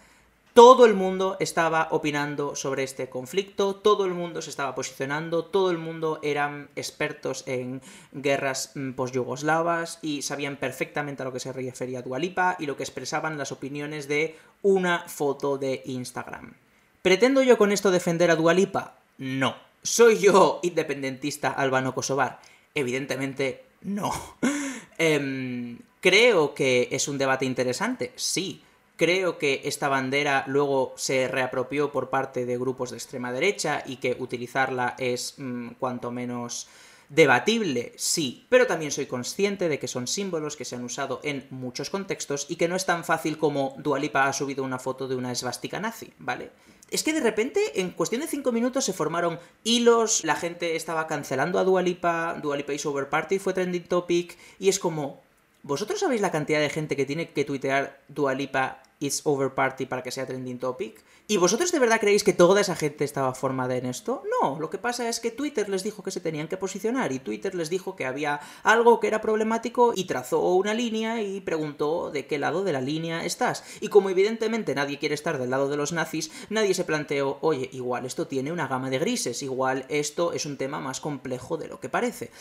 todo 0.58 0.88
el 0.88 0.96
mundo 0.96 1.38
estaba 1.40 1.88
opinando 1.92 2.56
sobre 2.56 2.82
este 2.82 3.10
conflicto, 3.10 3.76
todo 3.76 4.06
el 4.06 4.16
mundo 4.16 4.42
se 4.42 4.50
estaba 4.50 4.74
posicionando, 4.74 5.46
todo 5.46 5.70
el 5.70 5.78
mundo 5.78 6.20
eran 6.24 6.70
expertos 6.76 7.44
en 7.46 7.80
guerras 8.12 8.72
mm, 8.74 8.94
post-yugoslavas 8.94 10.00
y 10.02 10.24
sabían 10.24 10.58
perfectamente 10.58 11.22
a 11.22 11.26
lo 11.26 11.32
que 11.32 11.40
se 11.40 11.54
refería 11.54 12.02
Dualipa 12.02 12.56
y 12.58 12.66
lo 12.66 12.76
que 12.76 12.82
expresaban 12.82 13.38
las 13.38 13.52
opiniones 13.52 14.08
de 14.08 14.36
una 14.64 15.08
foto 15.08 15.60
de 15.60 15.84
Instagram. 15.86 16.56
¿Pretendo 17.04 17.44
yo 17.44 17.60
con 17.60 17.72
esto 17.72 17.92
defender 17.92 18.32
a 18.32 18.36
Dualipa? 18.36 18.98
No. 19.20 19.56
¿Soy 19.84 20.18
yo 20.18 20.60
independentista 20.64 21.52
albano-kosovar? 21.52 22.40
Evidentemente 22.74 23.64
no. 23.82 24.12
Em, 24.98 25.78
¿Creo 26.02 26.56
que 26.56 26.88
es 26.90 27.08
un 27.08 27.20
debate 27.20 27.46
interesante? 27.46 28.12
Sí. 28.16 28.64
Creo 28.98 29.38
que 29.38 29.62
esta 29.66 29.90
bandera 29.90 30.44
luego 30.48 30.94
se 30.98 31.28
reapropió 31.28 31.92
por 31.92 32.10
parte 32.10 32.48
de 32.48 32.58
grupos 32.58 32.90
de 32.90 32.98
extrema 32.98 33.32
derecha 33.32 33.84
y 33.86 33.98
que 33.98 34.18
utilizarla 34.20 34.96
es 34.98 35.36
mm, 35.38 35.70
cuanto 35.80 36.10
menos 36.10 36.68
debatible, 37.10 37.94
sí, 37.96 38.46
pero 38.50 38.68
también 38.68 38.92
soy 38.92 39.06
consciente 39.06 39.70
de 39.70 39.80
que 39.80 39.88
son 39.88 40.08
símbolos 40.08 40.58
que 40.58 40.66
se 40.66 40.76
han 40.76 40.84
usado 40.84 41.22
en 41.24 41.46
muchos 41.52 41.90
contextos 41.90 42.48
y 42.50 42.58
que 42.58 42.68
no 42.68 42.76
es 42.76 42.86
tan 42.86 43.06
fácil 43.06 43.38
como 43.38 43.76
Dualipa 43.78 44.28
ha 44.28 44.34
subido 44.34 44.64
una 44.64 44.80
foto 44.80 45.08
de 45.08 45.16
una 45.16 45.32
esvástica 45.32 45.80
nazi, 45.80 46.12
¿vale? 46.18 46.52
Es 46.90 47.04
que 47.04 47.14
de 47.14 47.20
repente, 47.20 47.80
en 47.80 47.92
cuestión 47.92 48.22
de 48.22 48.28
5 48.28 48.52
minutos, 48.52 48.84
se 48.84 48.94
formaron 48.94 49.40
hilos, 49.64 50.24
la 50.24 50.36
gente 50.36 50.76
estaba 50.76 51.08
cancelando 51.08 51.60
a 51.60 51.64
Dualipa, 51.64 52.38
Dualipa 52.42 52.74
y 52.74 52.80
Over 52.84 53.10
Party 53.10 53.40
fue 53.40 53.54
trending 53.54 53.88
topic, 53.88 54.38
y 54.58 54.70
es 54.70 54.80
como, 54.80 55.22
¿vosotros 55.64 56.00
sabéis 56.00 56.22
la 56.22 56.32
cantidad 56.32 56.60
de 56.60 56.70
gente 56.70 56.96
que 56.96 57.06
tiene 57.06 57.30
que 57.30 57.46
tuitear 57.46 58.02
Dualipa 58.08 58.84
It's 59.00 59.22
Over 59.24 59.54
Party 59.54 59.86
para 59.86 60.04
que 60.04 60.12
sea 60.12 60.26
trending 60.26 60.60
topic. 60.60 61.04
¿Y 61.30 61.38
vosotros 61.38 61.74
de 61.74 61.80
verdad 61.80 62.00
creéis 62.00 62.24
que 62.24 62.32
toda 62.32 62.62
esa 62.62 62.76
gente 62.76 63.04
estaba 63.04 63.34
formada 63.34 63.76
en 63.76 63.86
esto? 63.86 64.24
No, 64.42 64.60
lo 64.60 64.70
que 64.70 64.78
pasa 64.78 65.10
es 65.10 65.20
que 65.20 65.30
Twitter 65.30 65.68
les 65.68 65.84
dijo 65.84 66.02
que 66.02 66.12
se 66.12 66.22
tenían 66.22 66.48
que 66.48 66.56
posicionar 66.56 67.12
y 67.12 67.20
Twitter 67.20 67.54
les 67.54 67.70
dijo 67.70 67.98
que 67.98 68.06
había 68.06 68.40
algo 68.64 69.02
que 69.02 69.08
era 69.08 69.20
problemático 69.20 69.92
y 69.94 70.06
trazó 70.06 70.40
una 70.54 70.74
línea 70.74 71.22
y 71.22 71.42
preguntó 71.42 72.12
de 72.12 72.28
qué 72.28 72.40
lado 72.40 72.64
de 72.64 72.72
la 72.72 72.80
línea 72.80 73.26
estás. 73.26 73.66
Y 73.82 73.90
como 73.90 74.10
evidentemente 74.10 74.74
nadie 74.74 75.00
quiere 75.00 75.16
estar 75.16 75.38
del 75.38 75.50
lado 75.50 75.68
de 75.68 75.76
los 75.76 75.92
nazis, 75.92 76.32
nadie 76.50 76.74
se 76.74 76.86
planteó, 76.86 77.40
oye, 77.42 77.70
igual 77.74 78.06
esto 78.06 78.28
tiene 78.28 78.54
una 78.54 78.68
gama 78.68 78.90
de 78.90 79.00
grises, 79.00 79.44
igual 79.44 79.86
esto 79.90 80.32
es 80.32 80.46
un 80.46 80.56
tema 80.56 80.80
más 80.80 81.02
complejo 81.02 81.58
de 81.58 81.68
lo 81.68 81.82
que 81.82 81.90
parece. 81.90 82.32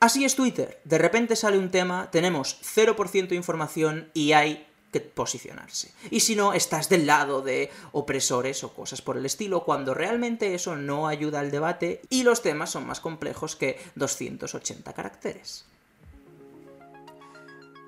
Así 0.00 0.26
es 0.26 0.34
Twitter, 0.34 0.80
de 0.84 0.98
repente 0.98 1.34
sale 1.34 1.56
un 1.56 1.70
tema, 1.70 2.10
tenemos 2.10 2.60
0% 2.62 3.28
de 3.28 3.36
información 3.36 4.10
y 4.12 4.32
hay 4.32 4.66
que 4.94 5.00
posicionarse. 5.00 5.90
Y 6.12 6.20
si 6.20 6.36
no, 6.36 6.52
estás 6.52 6.88
del 6.88 7.04
lado 7.04 7.42
de 7.42 7.68
opresores 7.90 8.62
o 8.62 8.72
cosas 8.72 9.02
por 9.02 9.16
el 9.16 9.26
estilo, 9.26 9.64
cuando 9.64 9.92
realmente 9.92 10.54
eso 10.54 10.76
no 10.76 11.08
ayuda 11.08 11.40
al 11.40 11.50
debate 11.50 12.00
y 12.10 12.22
los 12.22 12.42
temas 12.42 12.70
son 12.70 12.86
más 12.86 13.00
complejos 13.00 13.56
que 13.56 13.76
280 13.96 14.92
caracteres. 14.92 15.64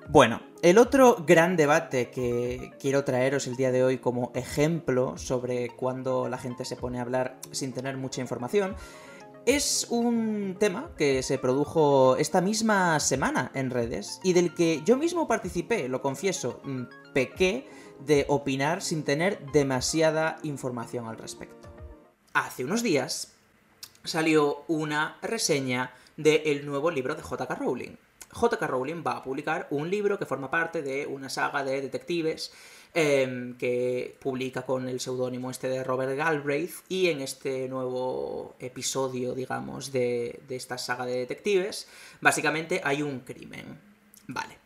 Bueno, 0.09 0.41
el 0.61 0.79
otro 0.79 1.23
gran 1.25 1.55
debate 1.55 2.11
que 2.11 2.73
quiero 2.77 3.05
traeros 3.05 3.47
el 3.47 3.55
día 3.55 3.71
de 3.71 3.85
hoy 3.85 3.99
como 3.99 4.33
ejemplo 4.35 5.17
sobre 5.17 5.69
cuando 5.69 6.27
la 6.27 6.37
gente 6.37 6.65
se 6.65 6.75
pone 6.75 6.99
a 6.99 7.03
hablar 7.03 7.37
sin 7.51 7.71
tener 7.71 7.95
mucha 7.95 8.19
información 8.19 8.75
es 9.47 9.87
un 9.89 10.57
tema 10.59 10.91
que 10.97 11.23
se 11.23 11.37
produjo 11.37 12.17
esta 12.17 12.41
misma 12.41 12.99
semana 12.99 13.49
en 13.53 13.69
redes 13.69 14.19
y 14.21 14.33
del 14.33 14.53
que 14.53 14.81
yo 14.83 14.97
mismo 14.97 15.25
participé, 15.25 15.87
lo 15.87 16.01
confieso, 16.01 16.59
mm, 16.65 16.83
pequé 17.13 17.65
de 18.05 18.25
opinar 18.27 18.81
sin 18.81 19.03
tener 19.03 19.39
demasiada 19.53 20.37
información 20.43 21.07
al 21.07 21.17
respecto. 21.17 21.69
Hace 22.33 22.65
unos 22.65 22.83
días 22.83 23.35
salió 24.03 24.65
una 24.67 25.17
reseña 25.21 25.93
del 26.17 26.65
nuevo 26.65 26.91
libro 26.91 27.15
de 27.15 27.23
JK 27.23 27.55
Rowling. 27.57 27.95
JK 28.33 28.61
Rowling 28.67 29.01
va 29.01 29.13
a 29.13 29.23
publicar 29.23 29.67
un 29.69 29.89
libro 29.89 30.19
que 30.19 30.25
forma 30.25 30.51
parte 30.51 30.81
de 30.81 31.07
una 31.07 31.29
saga 31.29 31.63
de 31.63 31.81
detectives 31.81 32.51
Em, 32.93 33.55
que 33.57 34.17
publica 34.19 34.63
con 34.63 34.89
el 34.89 34.99
seudónimo 34.99 35.51
este 35.51 35.69
de 35.69 35.83
Robert 35.83 36.17
Galbraith, 36.17 36.77
y 36.89 37.09
en 37.09 37.21
este 37.21 37.67
nuevo 37.67 38.55
episodio, 38.59 39.35
digamos, 39.35 39.91
de, 39.91 40.39
de 40.47 40.55
esta 40.55 40.79
saga 40.79 41.05
de 41.05 41.17
detectives, 41.19 41.87
básicamente 42.21 42.81
hay 42.83 43.03
un 43.03 43.19
crimen. 43.19 43.79
Vale. 44.27 44.57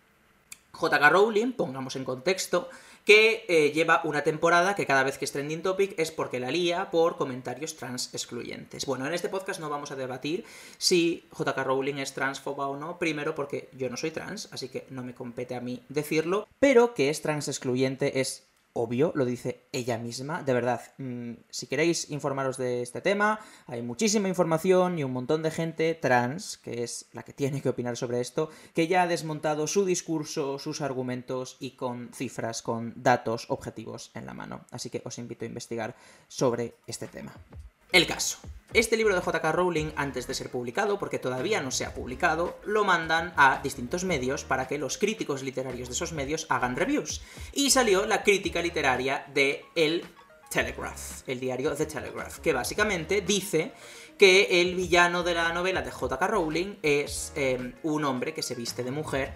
J.K. 0.71 1.09
Rowling, 1.09 1.51
pongamos 1.51 1.95
en 1.97 2.05
contexto, 2.05 2.69
que 3.05 3.45
eh, 3.47 3.71
lleva 3.71 4.01
una 4.03 4.23
temporada 4.23 4.75
que 4.75 4.85
cada 4.85 5.03
vez 5.03 5.17
que 5.17 5.25
es 5.25 5.31
trending 5.31 5.61
topic 5.61 5.93
es 5.97 6.11
porque 6.11 6.39
la 6.39 6.51
lía 6.51 6.91
por 6.91 7.17
comentarios 7.17 7.75
trans 7.75 8.13
excluyentes. 8.13 8.85
Bueno, 8.85 9.07
en 9.07 9.13
este 9.13 9.29
podcast 9.29 9.59
no 9.59 9.69
vamos 9.69 9.91
a 9.91 9.95
debatir 9.95 10.45
si 10.77 11.25
JK 11.37 11.57
Rowling 11.57 11.95
es 11.95 12.13
transfoba 12.13 12.67
o 12.67 12.77
no, 12.77 12.99
primero 12.99 13.35
porque 13.35 13.69
yo 13.77 13.89
no 13.89 13.97
soy 13.97 14.11
trans, 14.11 14.49
así 14.51 14.69
que 14.69 14.85
no 14.89 15.03
me 15.03 15.15
compete 15.15 15.55
a 15.55 15.61
mí 15.61 15.83
decirlo, 15.89 16.47
pero 16.59 16.93
que 16.93 17.09
es 17.09 17.21
trans 17.21 17.47
excluyente 17.47 18.19
es 18.21 18.50
obvio, 18.73 19.11
lo 19.15 19.25
dice 19.25 19.67
ella 19.71 19.97
misma. 19.97 20.43
De 20.43 20.53
verdad, 20.53 20.81
mm, 20.97 21.33
si 21.49 21.67
queréis 21.67 22.09
informaros 22.09 22.57
de 22.57 22.81
este 22.81 23.01
tema, 23.01 23.39
hay 23.67 23.81
muchísima 23.81 24.27
información 24.27 24.99
y 24.99 25.03
un 25.03 25.13
montón 25.13 25.43
de 25.43 25.51
gente 25.51 25.93
trans, 25.95 26.57
que 26.57 26.83
es 26.83 27.07
la 27.13 27.23
que 27.23 27.33
tiene 27.33 27.61
que 27.61 27.69
opinar 27.69 27.97
sobre 27.97 28.21
esto, 28.21 28.49
que 28.73 28.87
ya 28.87 29.03
ha 29.03 29.07
desmontado 29.07 29.67
su 29.67 29.85
discurso, 29.85 30.59
sus 30.59 30.81
argumentos 30.81 31.57
y 31.59 31.71
con 31.71 32.11
cifras, 32.13 32.61
con 32.61 32.93
datos 32.95 33.45
objetivos 33.49 34.11
en 34.13 34.25
la 34.25 34.33
mano. 34.33 34.65
Así 34.71 34.89
que 34.89 35.01
os 35.05 35.17
invito 35.17 35.45
a 35.45 35.47
investigar 35.47 35.95
sobre 36.27 36.75
este 36.87 37.07
tema. 37.07 37.33
El 37.91 38.07
caso. 38.07 38.37
Este 38.73 38.95
libro 38.95 39.13
de 39.13 39.21
JK 39.21 39.43
Rowling, 39.51 39.91
antes 39.97 40.25
de 40.25 40.33
ser 40.33 40.49
publicado, 40.49 40.97
porque 40.97 41.19
todavía 41.19 41.59
no 41.59 41.71
se 41.71 41.85
ha 41.85 41.93
publicado, 41.93 42.57
lo 42.63 42.85
mandan 42.85 43.33
a 43.35 43.59
distintos 43.61 44.05
medios 44.05 44.45
para 44.45 44.65
que 44.65 44.77
los 44.77 44.97
críticos 44.97 45.43
literarios 45.43 45.89
de 45.89 45.95
esos 45.95 46.13
medios 46.13 46.45
hagan 46.47 46.77
reviews. 46.77 47.21
Y 47.51 47.69
salió 47.69 48.05
la 48.05 48.23
crítica 48.23 48.61
literaria 48.61 49.25
de 49.33 49.65
El 49.75 50.05
Telegraph, 50.49 51.27
el 51.27 51.41
diario 51.41 51.75
The 51.75 51.85
Telegraph, 51.85 52.39
que 52.39 52.53
básicamente 52.53 53.19
dice 53.19 53.73
que 54.17 54.61
el 54.61 54.75
villano 54.75 55.21
de 55.23 55.33
la 55.33 55.51
novela 55.51 55.81
de 55.81 55.91
JK 55.91 56.21
Rowling 56.21 56.77
es 56.81 57.33
eh, 57.35 57.73
un 57.83 58.05
hombre 58.05 58.33
que 58.33 58.41
se 58.41 58.55
viste 58.55 58.85
de 58.85 58.91
mujer 58.91 59.33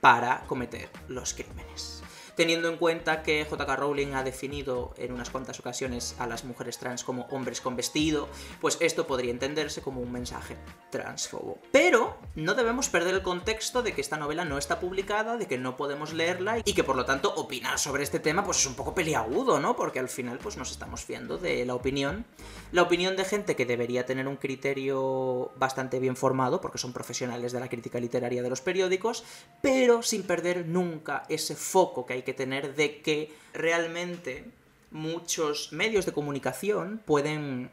para 0.00 0.40
cometer 0.48 0.90
los 1.06 1.34
crímenes 1.34 2.01
teniendo 2.34 2.68
en 2.68 2.76
cuenta 2.76 3.22
que 3.22 3.44
JK 3.44 3.76
Rowling 3.76 4.14
ha 4.14 4.22
definido 4.22 4.94
en 4.96 5.12
unas 5.12 5.30
cuantas 5.30 5.60
ocasiones 5.60 6.16
a 6.18 6.26
las 6.26 6.44
mujeres 6.44 6.78
trans 6.78 7.04
como 7.04 7.26
hombres 7.30 7.60
con 7.60 7.76
vestido, 7.76 8.28
pues 8.60 8.78
esto 8.80 9.06
podría 9.06 9.30
entenderse 9.30 9.82
como 9.82 10.00
un 10.00 10.12
mensaje 10.12 10.56
transfobo. 10.90 11.58
Pero 11.70 12.18
no 12.34 12.54
debemos 12.54 12.88
perder 12.88 13.14
el 13.14 13.22
contexto 13.22 13.82
de 13.82 13.92
que 13.92 14.00
esta 14.00 14.16
novela 14.16 14.44
no 14.44 14.58
está 14.58 14.80
publicada, 14.80 15.36
de 15.36 15.46
que 15.46 15.58
no 15.58 15.76
podemos 15.76 16.12
leerla 16.12 16.58
y 16.64 16.74
que 16.74 16.84
por 16.84 16.96
lo 16.96 17.04
tanto 17.04 17.34
opinar 17.34 17.78
sobre 17.78 18.02
este 18.02 18.20
tema 18.20 18.44
pues 18.44 18.58
es 18.58 18.66
un 18.66 18.74
poco 18.74 18.94
peliagudo, 18.94 19.60
¿no? 19.60 19.76
Porque 19.76 19.98
al 19.98 20.08
final 20.08 20.38
pues 20.38 20.56
nos 20.56 20.70
estamos 20.70 21.04
fiando 21.04 21.38
de 21.38 21.64
la 21.66 21.74
opinión, 21.74 22.24
la 22.72 22.82
opinión 22.82 23.16
de 23.16 23.24
gente 23.24 23.56
que 23.56 23.66
debería 23.66 24.06
tener 24.06 24.28
un 24.28 24.36
criterio 24.36 25.52
bastante 25.56 25.98
bien 25.98 26.16
formado, 26.16 26.60
porque 26.60 26.78
son 26.78 26.92
profesionales 26.92 27.52
de 27.52 27.60
la 27.60 27.68
crítica 27.68 28.00
literaria 28.00 28.42
de 28.42 28.50
los 28.50 28.60
periódicos, 28.60 29.24
pero 29.60 30.02
sin 30.02 30.22
perder 30.22 30.66
nunca 30.66 31.24
ese 31.28 31.54
foco 31.54 32.06
que 32.06 32.14
hay 32.14 32.21
que 32.24 32.34
tener 32.34 32.74
de 32.74 33.00
que 33.00 33.32
realmente 33.52 34.44
muchos 34.90 35.72
medios 35.72 36.06
de 36.06 36.12
comunicación 36.12 37.00
pueden 37.04 37.70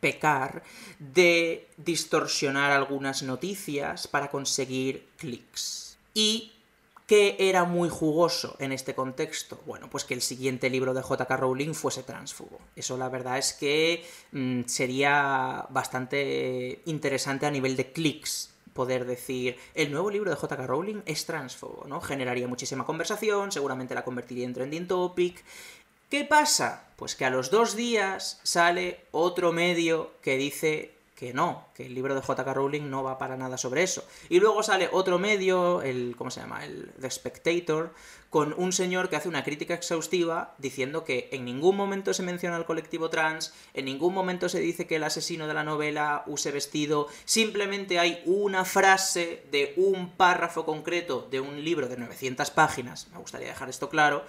pecar 0.00 0.62
de 0.98 1.68
distorsionar 1.76 2.72
algunas 2.72 3.22
noticias 3.22 4.08
para 4.08 4.30
conseguir 4.30 5.06
clics. 5.16 5.98
Y 6.14 6.52
¿Qué 7.10 7.34
era 7.40 7.64
muy 7.64 7.88
jugoso 7.88 8.54
en 8.60 8.70
este 8.70 8.94
contexto? 8.94 9.60
Bueno, 9.66 9.90
pues 9.90 10.04
que 10.04 10.14
el 10.14 10.22
siguiente 10.22 10.70
libro 10.70 10.94
de 10.94 11.02
JK 11.02 11.28
Rowling 11.28 11.74
fuese 11.74 12.04
transfugo. 12.04 12.60
Eso 12.76 12.96
la 12.96 13.08
verdad 13.08 13.36
es 13.36 13.52
que 13.52 14.06
mm, 14.30 14.60
sería 14.66 15.66
bastante 15.70 16.82
interesante 16.84 17.46
a 17.46 17.50
nivel 17.50 17.76
de 17.76 17.90
clics 17.90 18.50
poder 18.72 19.04
decir, 19.06 19.56
el 19.74 19.90
nuevo 19.90 20.10
libro 20.10 20.30
de 20.30 20.36
J.K. 20.36 20.66
Rowling 20.66 21.02
es 21.06 21.26
transfobo, 21.26 21.86
¿no? 21.86 22.00
Generaría 22.00 22.48
muchísima 22.48 22.84
conversación, 22.84 23.52
seguramente 23.52 23.94
la 23.94 24.04
convertiría 24.04 24.44
en 24.44 24.54
trending 24.54 24.88
topic. 24.88 25.44
¿Qué 26.08 26.24
pasa? 26.24 26.88
Pues 26.96 27.14
que 27.14 27.24
a 27.24 27.30
los 27.30 27.50
dos 27.50 27.76
días 27.76 28.40
sale 28.42 29.04
otro 29.12 29.52
medio 29.52 30.10
que 30.22 30.36
dice 30.36 30.94
que 31.20 31.34
no, 31.34 31.66
que 31.74 31.84
el 31.84 31.94
libro 31.94 32.14
de 32.14 32.22
J.K. 32.22 32.54
Rowling 32.54 32.88
no 32.88 33.02
va 33.02 33.18
para 33.18 33.36
nada 33.36 33.58
sobre 33.58 33.82
eso. 33.82 34.02
Y 34.30 34.40
luego 34.40 34.62
sale 34.62 34.88
otro 34.90 35.18
medio, 35.18 35.82
el, 35.82 36.14
¿cómo 36.16 36.30
se 36.30 36.40
llama? 36.40 36.64
El 36.64 36.92
The 36.98 37.10
Spectator, 37.10 37.92
con 38.30 38.54
un 38.56 38.72
señor 38.72 39.10
que 39.10 39.16
hace 39.16 39.28
una 39.28 39.44
crítica 39.44 39.74
exhaustiva 39.74 40.54
diciendo 40.56 41.04
que 41.04 41.28
en 41.32 41.44
ningún 41.44 41.76
momento 41.76 42.14
se 42.14 42.22
menciona 42.22 42.56
al 42.56 42.64
colectivo 42.64 43.10
trans, 43.10 43.52
en 43.74 43.84
ningún 43.84 44.14
momento 44.14 44.48
se 44.48 44.60
dice 44.60 44.86
que 44.86 44.96
el 44.96 45.04
asesino 45.04 45.46
de 45.46 45.52
la 45.52 45.62
novela 45.62 46.24
use 46.26 46.52
vestido, 46.52 47.08
simplemente 47.26 47.98
hay 47.98 48.22
una 48.24 48.64
frase 48.64 49.42
de 49.50 49.74
un 49.76 50.12
párrafo 50.12 50.64
concreto 50.64 51.28
de 51.30 51.40
un 51.40 51.62
libro 51.62 51.86
de 51.86 51.98
900 51.98 52.50
páginas, 52.50 53.08
me 53.12 53.18
gustaría 53.18 53.48
dejar 53.48 53.68
esto 53.68 53.90
claro, 53.90 54.24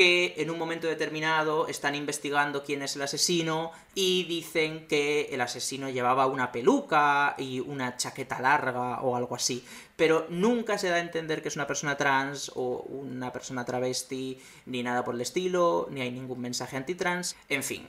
que 0.00 0.32
en 0.38 0.48
un 0.48 0.58
momento 0.58 0.86
determinado 0.86 1.68
están 1.68 1.94
investigando 1.94 2.64
quién 2.64 2.80
es 2.80 2.96
el 2.96 3.02
asesino 3.02 3.70
y 3.94 4.24
dicen 4.24 4.86
que 4.88 5.28
el 5.30 5.42
asesino 5.42 5.90
llevaba 5.90 6.24
una 6.24 6.52
peluca 6.52 7.34
y 7.36 7.60
una 7.60 7.98
chaqueta 7.98 8.40
larga 8.40 9.02
o 9.02 9.14
algo 9.14 9.34
así. 9.34 9.62
Pero 9.96 10.24
nunca 10.30 10.78
se 10.78 10.88
da 10.88 10.96
a 10.96 11.00
entender 11.00 11.42
que 11.42 11.48
es 11.48 11.56
una 11.56 11.66
persona 11.66 11.98
trans 11.98 12.50
o 12.54 12.78
una 12.88 13.30
persona 13.30 13.66
travesti, 13.66 14.40
ni 14.64 14.82
nada 14.82 15.04
por 15.04 15.16
el 15.16 15.20
estilo, 15.20 15.86
ni 15.90 16.00
hay 16.00 16.10
ningún 16.10 16.40
mensaje 16.40 16.78
antitrans, 16.78 17.36
en 17.50 17.62
fin. 17.62 17.86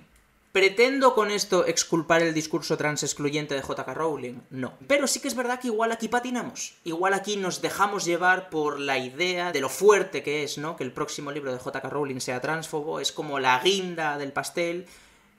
¿Pretendo 0.52 1.16
con 1.16 1.32
esto 1.32 1.66
exculpar 1.66 2.22
el 2.22 2.34
discurso 2.34 2.76
trans 2.76 3.04
excluyente 3.04 3.56
de 3.56 3.62
JK 3.62 3.88
Rowling? 3.94 4.42
No. 4.50 4.74
Pero 4.86 5.08
sí 5.08 5.22
que 5.22 5.30
es 5.30 5.36
verdad 5.36 5.62
que 5.62 5.68
igual 5.68 5.94
aquí 5.94 6.10
patinamos. 6.10 6.74
Igual 6.84 7.14
aquí 7.14 7.38
nos 7.38 7.62
dejamos 7.62 8.04
llevar 8.04 8.50
por 8.50 8.78
la 8.78 8.98
idea 8.98 9.54
de 9.54 9.62
lo 9.62 9.70
fuerte 9.70 10.24
que 10.24 10.44
es, 10.44 10.58
¿no? 10.58 10.76
Que 10.76 10.84
el 10.84 10.92
próximo 10.92 11.32
libro 11.32 11.54
de 11.54 11.60
JK 11.60 11.86
Rowling 11.86 12.20
sea 12.20 12.42
transfobo, 12.42 13.00
es 13.00 13.14
como 13.14 13.40
la 13.40 13.62
guinda 13.64 14.18
del 14.18 14.34
pastel. 14.34 14.88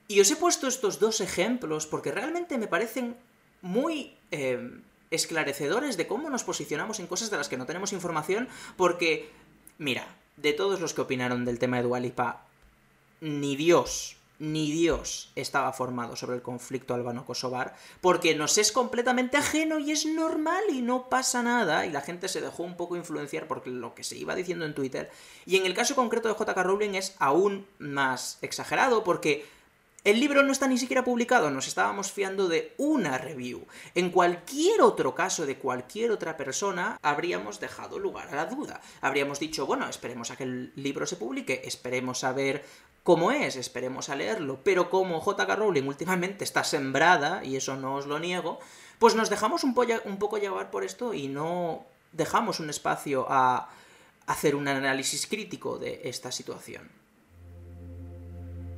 Y 0.07 0.19
os 0.19 0.31
he 0.31 0.35
puesto 0.35 0.67
estos 0.67 0.99
dos 0.99 1.21
ejemplos 1.21 1.85
porque 1.85 2.11
realmente 2.11 2.57
me 2.57 2.67
parecen 2.67 3.15
muy 3.61 4.17
eh, 4.31 4.79
esclarecedores 5.11 5.95
de 5.95 6.07
cómo 6.07 6.31
nos 6.31 6.43
posicionamos 6.43 6.99
en 6.99 7.05
cosas 7.05 7.29
de 7.29 7.37
las 7.37 7.49
que 7.49 7.57
no 7.57 7.67
tenemos 7.67 7.93
información, 7.93 8.49
porque, 8.77 9.29
mira, 9.77 10.07
de 10.37 10.53
todos 10.53 10.81
los 10.81 10.95
que 10.95 11.01
opinaron 11.01 11.45
del 11.45 11.59
tema 11.59 11.77
de 11.77 11.83
Dualipa, 11.83 12.47
ni 13.21 13.55
Dios 13.55 14.17
ni 14.39 14.71
Dios 14.71 15.31
estaba 15.35 15.71
formado 15.73 16.15
sobre 16.15 16.35
el 16.35 16.41
conflicto 16.41 16.93
albano-kosovar, 16.93 17.75
porque 18.01 18.35
nos 18.35 18.57
es 18.57 18.71
completamente 18.71 19.37
ajeno 19.37 19.79
y 19.79 19.91
es 19.91 20.05
normal 20.05 20.63
y 20.69 20.81
no 20.81 21.09
pasa 21.09 21.43
nada, 21.43 21.85
y 21.85 21.91
la 21.91 22.01
gente 22.01 22.27
se 22.27 22.41
dejó 22.41 22.63
un 22.63 22.75
poco 22.75 22.95
influenciar 22.95 23.47
por 23.47 23.65
lo 23.67 23.95
que 23.95 24.03
se 24.03 24.17
iba 24.17 24.35
diciendo 24.35 24.65
en 24.65 24.75
Twitter. 24.75 25.11
Y 25.45 25.57
en 25.57 25.65
el 25.65 25.73
caso 25.73 25.95
concreto 25.95 26.27
de 26.27 26.35
JK 26.35 26.57
Rowling 26.57 26.95
es 26.95 27.15
aún 27.19 27.65
más 27.79 28.39
exagerado, 28.41 29.03
porque 29.03 29.45
el 30.03 30.19
libro 30.19 30.43
no 30.43 30.51
está 30.51 30.67
ni 30.67 30.77
siquiera 30.77 31.05
publicado, 31.05 31.49
nos 31.49 31.65
estábamos 31.65 32.11
fiando 32.11 32.49
de 32.49 32.73
una 32.77 33.17
review. 33.17 33.65
En 33.95 34.09
cualquier 34.09 34.81
otro 34.81 35.15
caso 35.15 35.45
de 35.45 35.57
cualquier 35.57 36.11
otra 36.11 36.35
persona, 36.35 36.99
habríamos 37.01 37.61
dejado 37.61 37.99
lugar 37.99 38.27
a 38.27 38.35
la 38.35 38.45
duda. 38.47 38.81
Habríamos 38.99 39.39
dicho, 39.39 39.65
bueno, 39.65 39.87
esperemos 39.87 40.29
a 40.29 40.35
que 40.35 40.43
el 40.43 40.73
libro 40.75 41.05
se 41.05 41.15
publique, 41.15 41.61
esperemos 41.63 42.25
a 42.25 42.33
ver 42.33 42.65
cómo 43.03 43.31
es, 43.31 43.55
esperemos 43.55 44.09
a 44.09 44.15
leerlo. 44.15 44.59
Pero 44.63 44.89
como 44.89 45.23
JK 45.23 45.49
Rowling 45.55 45.87
últimamente 45.87 46.43
está 46.43 46.63
sembrada, 46.63 47.43
y 47.43 47.55
eso 47.55 47.75
no 47.75 47.95
os 47.95 48.07
lo 48.07 48.19
niego, 48.19 48.59
pues 48.99 49.15
nos 49.15 49.29
dejamos 49.29 49.63
un, 49.63 49.75
un 50.05 50.17
poco 50.17 50.37
llevar 50.37 50.71
por 50.71 50.83
esto 50.83 51.13
y 51.13 51.27
no 51.27 51.85
dejamos 52.11 52.59
un 52.59 52.69
espacio 52.69 53.25
a 53.29 53.69
hacer 54.25 54.55
un 54.55 54.67
análisis 54.67 55.27
crítico 55.27 55.77
de 55.77 56.01
esta 56.05 56.31
situación. 56.31 56.89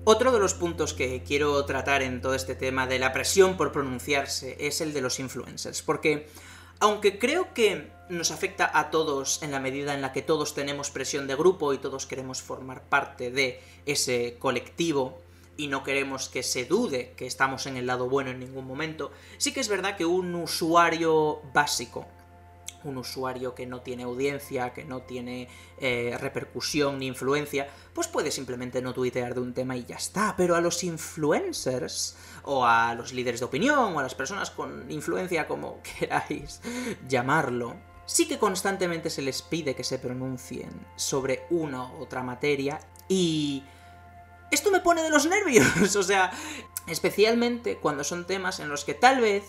Otro 0.07 0.31
de 0.31 0.39
los 0.39 0.53
puntos 0.53 0.93
que 0.93 1.23
quiero 1.23 1.65
tratar 1.65 2.03
en 2.03 2.21
todo 2.21 2.35
este 2.35 2.53
tema 2.53 2.85
de 2.85 2.99
la 2.99 3.11
presión 3.11 3.57
por 3.57 3.71
pronunciarse 3.71 4.55
es 4.59 4.79
el 4.81 4.93
de 4.93 5.01
los 5.01 5.19
influencers, 5.19 5.81
porque 5.81 6.27
aunque 6.79 7.19
creo 7.19 7.53
que 7.53 7.91
nos 8.09 8.31
afecta 8.31 8.69
a 8.73 8.91
todos 8.91 9.41
en 9.41 9.51
la 9.51 9.59
medida 9.59 9.93
en 9.93 10.01
la 10.01 10.13
que 10.13 10.21
todos 10.21 10.53
tenemos 10.53 10.91
presión 10.91 11.27
de 11.27 11.35
grupo 11.35 11.73
y 11.73 11.79
todos 11.79 12.05
queremos 12.05 12.41
formar 12.41 12.83
parte 12.83 13.31
de 13.31 13.61
ese 13.85 14.37
colectivo 14.39 15.19
y 15.57 15.67
no 15.67 15.83
queremos 15.83 16.29
que 16.29 16.43
se 16.43 16.65
dude 16.65 17.13
que 17.15 17.25
estamos 17.25 17.65
en 17.65 17.77
el 17.77 17.87
lado 17.87 18.09
bueno 18.09 18.31
en 18.31 18.39
ningún 18.39 18.65
momento, 18.65 19.11
sí 19.37 19.53
que 19.53 19.61
es 19.61 19.69
verdad 19.69 19.95
que 19.95 20.05
un 20.05 20.35
usuario 20.35 21.41
básico 21.53 22.05
un 22.85 22.97
usuario 22.97 23.55
que 23.55 23.65
no 23.65 23.81
tiene 23.81 24.03
audiencia, 24.03 24.73
que 24.73 24.85
no 24.85 25.01
tiene 25.01 25.47
eh, 25.79 26.17
repercusión 26.19 26.99
ni 26.99 27.07
influencia, 27.07 27.67
pues 27.93 28.07
puede 28.07 28.31
simplemente 28.31 28.81
no 28.81 28.93
tuitear 28.93 29.33
de 29.33 29.41
un 29.41 29.53
tema 29.53 29.75
y 29.75 29.85
ya 29.85 29.95
está. 29.95 30.35
Pero 30.37 30.55
a 30.55 30.61
los 30.61 30.83
influencers, 30.83 32.15
o 32.43 32.65
a 32.65 32.93
los 32.95 33.13
líderes 33.13 33.39
de 33.39 33.45
opinión, 33.45 33.95
o 33.95 33.99
a 33.99 34.03
las 34.03 34.15
personas 34.15 34.51
con 34.51 34.89
influencia, 34.89 35.47
como 35.47 35.81
queráis 35.99 36.61
llamarlo, 37.07 37.75
sí 38.05 38.27
que 38.27 38.39
constantemente 38.39 39.09
se 39.09 39.21
les 39.21 39.41
pide 39.41 39.75
que 39.75 39.83
se 39.83 39.99
pronuncien 39.99 40.69
sobre 40.95 41.45
una 41.49 41.91
u 41.93 42.03
otra 42.03 42.23
materia 42.23 42.79
y... 43.07 43.63
Esto 44.51 44.69
me 44.69 44.79
pone 44.79 45.01
de 45.01 45.09
los 45.09 45.25
nervios, 45.25 45.95
o 45.95 46.03
sea, 46.03 46.31
especialmente 46.87 47.77
cuando 47.77 48.03
son 48.03 48.27
temas 48.27 48.59
en 48.59 48.69
los 48.69 48.85
que 48.85 48.93
tal 48.93 49.19
vez 49.19 49.43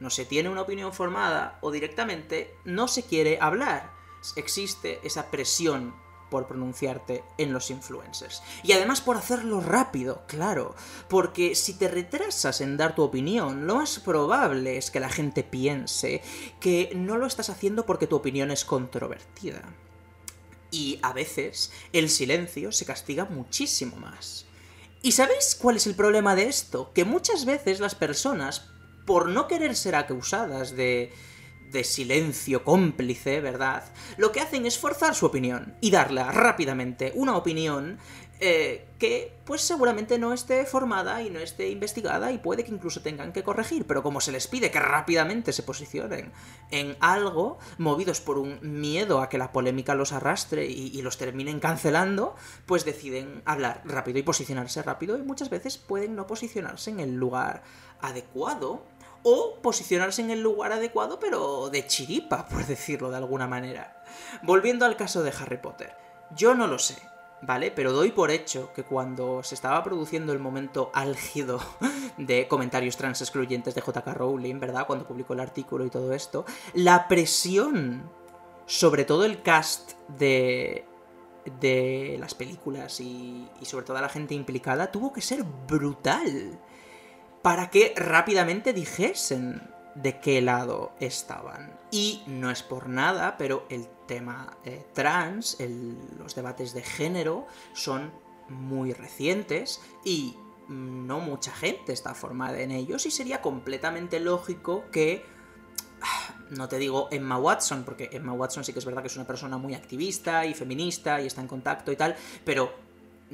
no 0.00 0.10
se 0.10 0.24
tiene 0.24 0.48
una 0.48 0.62
opinión 0.62 0.92
formada 0.92 1.58
o 1.60 1.70
directamente 1.70 2.56
no 2.64 2.88
se 2.88 3.04
quiere 3.04 3.38
hablar. 3.40 3.92
Existe 4.36 5.00
esa 5.02 5.30
presión 5.30 5.94
por 6.30 6.48
pronunciarte 6.48 7.22
en 7.38 7.52
los 7.52 7.70
influencers. 7.70 8.42
Y 8.64 8.72
además 8.72 9.00
por 9.00 9.16
hacerlo 9.16 9.60
rápido, 9.60 10.24
claro, 10.26 10.74
porque 11.08 11.54
si 11.54 11.74
te 11.74 11.86
retrasas 11.86 12.60
en 12.60 12.76
dar 12.76 12.96
tu 12.96 13.02
opinión, 13.02 13.68
lo 13.68 13.76
más 13.76 14.00
probable 14.00 14.76
es 14.76 14.90
que 14.90 14.98
la 14.98 15.10
gente 15.10 15.44
piense 15.44 16.22
que 16.58 16.90
no 16.96 17.18
lo 17.18 17.26
estás 17.26 17.50
haciendo 17.50 17.86
porque 17.86 18.08
tu 18.08 18.16
opinión 18.16 18.50
es 18.50 18.64
controvertida. 18.64 19.62
Y 20.72 20.98
a 21.02 21.12
veces 21.12 21.70
el 21.92 22.10
silencio 22.10 22.72
se 22.72 22.84
castiga 22.84 23.26
muchísimo 23.26 23.96
más. 23.96 24.46
¿Y 25.02 25.12
sabéis 25.12 25.54
cuál 25.54 25.76
es 25.76 25.86
el 25.86 25.94
problema 25.94 26.34
de 26.34 26.48
esto? 26.48 26.90
Que 26.94 27.04
muchas 27.04 27.44
veces 27.44 27.78
las 27.78 27.94
personas 27.94 28.73
por 29.04 29.28
no 29.28 29.46
querer 29.48 29.76
ser 29.76 29.94
acusadas 29.94 30.76
de, 30.76 31.12
de 31.70 31.84
silencio 31.84 32.64
cómplice, 32.64 33.40
¿verdad? 33.40 33.84
Lo 34.16 34.32
que 34.32 34.40
hacen 34.40 34.64
es 34.64 34.78
forzar 34.78 35.14
su 35.14 35.26
opinión 35.26 35.76
y 35.80 35.90
darle 35.90 36.24
rápidamente 36.24 37.12
una 37.14 37.36
opinión 37.36 37.98
eh, 38.40 38.88
que 38.98 39.32
pues 39.44 39.60
seguramente 39.60 40.18
no 40.18 40.32
esté 40.32 40.66
formada 40.66 41.22
y 41.22 41.30
no 41.30 41.38
esté 41.38 41.68
investigada 41.70 42.32
y 42.32 42.38
puede 42.38 42.64
que 42.64 42.72
incluso 42.72 43.00
tengan 43.00 43.32
que 43.32 43.44
corregir, 43.44 43.86
pero 43.86 44.02
como 44.02 44.20
se 44.20 44.32
les 44.32 44.48
pide 44.48 44.70
que 44.70 44.80
rápidamente 44.80 45.52
se 45.52 45.62
posicionen 45.62 46.32
en 46.70 46.96
algo, 47.00 47.58
movidos 47.78 48.20
por 48.20 48.38
un 48.38 48.58
miedo 48.62 49.20
a 49.20 49.28
que 49.28 49.38
la 49.38 49.52
polémica 49.52 49.94
los 49.94 50.12
arrastre 50.12 50.66
y, 50.66 50.88
y 50.88 51.02
los 51.02 51.16
terminen 51.16 51.60
cancelando, 51.60 52.34
pues 52.66 52.84
deciden 52.84 53.42
hablar 53.44 53.82
rápido 53.84 54.18
y 54.18 54.22
posicionarse 54.22 54.82
rápido 54.82 55.16
y 55.16 55.22
muchas 55.22 55.48
veces 55.48 55.78
pueden 55.78 56.16
no 56.16 56.26
posicionarse 56.26 56.90
en 56.90 57.00
el 57.00 57.14
lugar 57.14 57.62
adecuado 58.00 58.84
o 59.24 59.58
posicionarse 59.60 60.22
en 60.22 60.30
el 60.30 60.40
lugar 60.40 60.70
adecuado, 60.70 61.18
pero 61.18 61.70
de 61.70 61.86
chiripa, 61.86 62.46
por 62.48 62.64
decirlo 62.64 63.10
de 63.10 63.16
alguna 63.16 63.48
manera. 63.48 64.04
Volviendo 64.42 64.84
al 64.84 64.96
caso 64.96 65.24
de 65.24 65.32
Harry 65.32 65.56
Potter, 65.56 65.96
yo 66.36 66.54
no 66.54 66.68
lo 66.68 66.78
sé, 66.78 66.96
¿vale? 67.42 67.72
Pero 67.72 67.92
doy 67.92 68.12
por 68.12 68.30
hecho 68.30 68.72
que 68.72 68.84
cuando 68.84 69.42
se 69.42 69.56
estaba 69.56 69.82
produciendo 69.82 70.32
el 70.32 70.38
momento 70.38 70.90
álgido 70.94 71.60
de 72.16 72.46
comentarios 72.46 72.96
trans 72.96 73.20
excluyentes 73.20 73.74
de 73.74 73.80
JK 73.80 74.06
Rowling, 74.14 74.60
¿verdad? 74.60 74.86
Cuando 74.86 75.06
publicó 75.06 75.32
el 75.32 75.40
artículo 75.40 75.84
y 75.84 75.90
todo 75.90 76.12
esto, 76.12 76.44
la 76.74 77.08
presión 77.08 78.08
sobre 78.66 79.04
todo 79.04 79.24
el 79.24 79.42
cast 79.42 79.92
de 80.08 80.86
de 81.60 82.16
las 82.18 82.34
películas 82.34 83.00
y, 83.00 83.48
y 83.60 83.66
sobre 83.66 83.84
toda 83.84 84.00
la 84.00 84.08
gente 84.08 84.34
implicada 84.34 84.90
tuvo 84.90 85.12
que 85.12 85.20
ser 85.20 85.44
brutal 85.68 86.58
para 87.44 87.68
que 87.68 87.92
rápidamente 87.94 88.72
dijesen 88.72 89.60
de 89.94 90.18
qué 90.18 90.40
lado 90.40 90.94
estaban. 90.98 91.78
Y 91.90 92.22
no 92.26 92.50
es 92.50 92.62
por 92.62 92.88
nada, 92.88 93.36
pero 93.36 93.66
el 93.68 93.86
tema 94.06 94.56
eh, 94.64 94.86
trans, 94.94 95.58
los 96.18 96.34
debates 96.34 96.72
de 96.72 96.82
género 96.82 97.46
son 97.74 98.14
muy 98.48 98.94
recientes 98.94 99.82
y 100.06 100.38
no 100.68 101.20
mucha 101.20 101.52
gente 101.52 101.92
está 101.92 102.14
formada 102.14 102.60
en 102.60 102.70
ellos 102.70 103.04
y 103.04 103.10
sería 103.10 103.42
completamente 103.42 104.20
lógico 104.20 104.86
que 104.90 105.26
ah, 106.00 106.34
no 106.48 106.66
te 106.70 106.78
digo 106.78 107.08
Emma 107.10 107.36
Watson, 107.36 107.84
porque 107.84 108.08
Emma 108.10 108.32
Watson 108.32 108.64
sí 108.64 108.72
que 108.72 108.78
es 108.78 108.86
verdad 108.86 109.02
que 109.02 109.08
es 109.08 109.16
una 109.16 109.26
persona 109.26 109.58
muy 109.58 109.74
activista 109.74 110.46
y 110.46 110.54
feminista 110.54 111.20
y 111.20 111.26
está 111.26 111.42
en 111.42 111.48
contacto 111.48 111.92
y 111.92 111.96
tal, 111.96 112.16
pero 112.42 112.83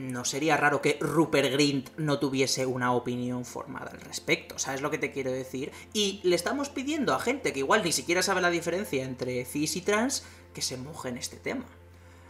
no 0.00 0.24
sería 0.24 0.56
raro 0.56 0.80
que 0.80 0.96
Rupert 1.00 1.52
Grint 1.52 1.90
no 1.96 2.18
tuviese 2.18 2.66
una 2.66 2.92
opinión 2.92 3.44
formada 3.44 3.90
al 3.90 4.00
respecto, 4.00 4.58
¿sabes 4.58 4.80
lo 4.80 4.90
que 4.90 4.98
te 4.98 5.12
quiero 5.12 5.30
decir? 5.30 5.72
Y 5.92 6.20
le 6.24 6.36
estamos 6.36 6.70
pidiendo 6.70 7.14
a 7.14 7.20
gente 7.20 7.52
que 7.52 7.60
igual 7.60 7.82
ni 7.84 7.92
siquiera 7.92 8.22
sabe 8.22 8.40
la 8.40 8.50
diferencia 8.50 9.04
entre 9.04 9.44
cis 9.44 9.76
y 9.76 9.82
trans 9.82 10.24
que 10.54 10.62
se 10.62 10.76
moje 10.76 11.10
en 11.10 11.18
este 11.18 11.36
tema. 11.36 11.66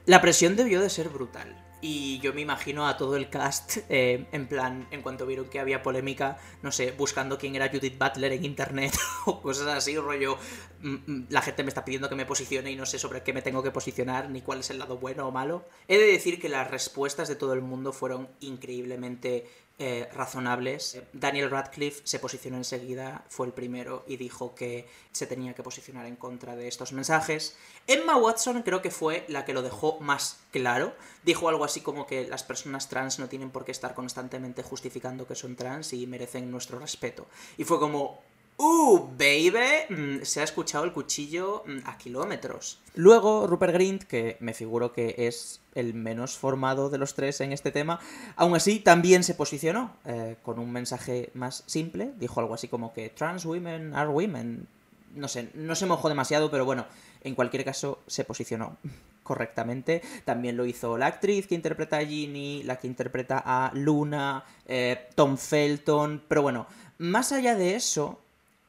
La 0.07 0.21
presión 0.21 0.57
debió 0.57 0.81
de 0.81 0.91
ser 0.91 1.09
brutal. 1.09 1.70
Y 1.83 2.19
yo 2.21 2.35
me 2.35 2.43
imagino 2.43 2.87
a 2.87 2.99
todo 2.99 3.17
el 3.17 3.31
cast, 3.31 3.79
eh, 3.89 4.27
en 4.33 4.47
plan, 4.49 4.87
en 4.91 5.01
cuanto 5.01 5.25
vieron 5.25 5.49
que 5.49 5.61
había 5.61 5.83
polémica, 5.83 6.37
no 6.63 6.73
sé, 6.73 6.93
buscando 6.93 7.39
quién 7.39 7.57
era 7.57 7.71
Judith 7.71 7.99
Butler 7.99 8.33
en 8.33 8.45
internet 8.45 8.93
o 9.27 9.41
cosas 9.41 9.69
así, 9.69 9.97
rollo, 9.97 10.37
mm, 10.83 10.95
mm, 11.07 11.27
la 11.31 11.41
gente 11.41 11.63
me 11.63 11.71
está 11.71 11.83
pidiendo 11.83 12.11
que 12.11 12.17
me 12.17 12.27
posicione 12.27 12.71
y 12.71 12.77
no 12.77 12.85
sé 12.85 12.99
sobre 12.99 13.23
qué 13.23 13.33
me 13.33 13.41
tengo 13.41 13.63
que 13.63 13.71
posicionar, 13.71 14.29
ni 14.29 14.43
cuál 14.43 14.61
es 14.61 14.69
el 14.69 14.79
lado 14.79 14.99
bueno 14.99 15.27
o 15.27 15.31
malo. 15.31 15.65
He 15.89 15.97
de 15.97 16.07
decir 16.07 16.39
que 16.39 16.51
las 16.51 16.71
respuestas 16.71 17.29
de 17.29 17.37
todo 17.37 17.55
el 17.55 17.63
mundo 17.63 17.95
fueron 17.95 18.29
increíblemente 18.41 19.47
eh, 19.83 20.11
razonables. 20.13 21.01
Daniel 21.15 21.51
Radcliffe 21.51 22.03
se 22.05 22.19
posicionó 22.19 22.59
enseguida, 22.59 23.25
fue 23.31 23.47
el 23.47 23.55
primero 23.55 24.05
y 24.07 24.19
dijo 24.19 24.55
que 24.55 24.87
se 25.11 25.27
tenía 25.27 25.55
que 25.55 25.63
posicionar 25.63 26.05
en 26.05 26.17
contra 26.17 26.55
de 26.55 26.69
estos 26.69 26.93
mensajes. 26.93 27.57
Emma 27.87 28.19
Watson 28.19 28.61
creo 28.63 28.83
que 28.83 28.91
fue 28.91 29.25
la 29.29 29.47
que 29.47 29.55
lo 29.55 29.63
dejó 29.63 29.99
más 29.99 30.41
claro. 30.51 30.95
Dijo 31.25 31.49
algo 31.49 31.65
así 31.65 31.81
como 31.81 32.07
que 32.07 32.29
las 32.29 32.43
personas 32.43 32.91
trans 32.91 33.19
no 33.19 33.31
tienen 33.31 33.51
por 33.51 33.65
qué 33.65 33.73
estar 33.73 33.95
constantemente 33.95 34.63
justificando 34.63 35.27
que 35.27 35.35
son 35.35 35.57
trans 35.57 35.95
y 35.95 36.07
merecen 36.07 36.51
nuestro 36.51 36.79
respeto. 36.79 37.27
Y 37.57 37.65
fue 37.65 37.79
como, 37.79 38.21
¡Uh, 38.63 39.09
baby! 39.17 39.89
Mm, 39.89 40.23
se 40.23 40.43
ha 40.43 40.45
escuchado 40.45 40.85
el 40.85 40.93
cuchillo 40.93 41.65
mm, 41.67 41.89
a 41.89 41.97
kilómetros. 41.97 42.79
Luego, 42.95 43.47
Rupert 43.47 43.73
Grint, 43.73 44.03
que 44.03 44.37
me 44.41 44.53
figuro 44.53 44.93
que 44.93 45.15
es 45.17 45.63
el 45.75 45.95
menos 45.95 46.37
formado 46.37 46.91
de 46.91 46.99
los 46.99 47.15
tres 47.15 47.41
en 47.41 47.53
este 47.53 47.71
tema, 47.71 48.01
aún 48.37 48.55
así 48.55 48.79
también 48.81 49.25
se 49.25 49.33
posicionó 49.33 49.97
eh, 50.05 50.37
con 50.43 50.59
un 50.59 50.71
mensaje 50.73 51.31
más 51.33 51.65
simple. 51.65 52.13
Dijo 52.19 52.39
algo 52.39 52.53
así 52.53 52.69
como 52.69 52.93
que 52.93 53.09
trans 53.09 53.47
women 53.47 53.95
are 53.95 54.11
women. 54.11 54.67
No 55.15 55.29
sé, 55.29 55.49
no 55.55 55.75
se 55.75 55.87
mojó 55.87 56.11
demasiado, 56.11 56.51
pero 56.51 56.67
bueno, 56.67 56.85
en 57.23 57.35
cualquier 57.35 57.65
caso 57.65 58.01
se 58.09 58.25
posicionó 58.25 58.77
correctamente. 59.23 60.03
También 60.27 60.59
lo 60.59 60.67
hizo 60.67 60.99
la 60.99 61.07
actriz 61.07 61.47
que 61.47 61.55
interpreta 61.55 61.97
a 61.97 62.05
Ginny, 62.05 62.63
la 62.65 62.77
que 62.77 62.89
interpreta 62.89 63.43
a 63.43 63.73
Luna, 63.73 64.45
eh, 64.67 65.09
Tom 65.15 65.39
Felton, 65.39 66.23
pero 66.29 66.43
bueno, 66.43 66.67
más 66.99 67.33
allá 67.33 67.55
de 67.55 67.77
eso, 67.77 68.21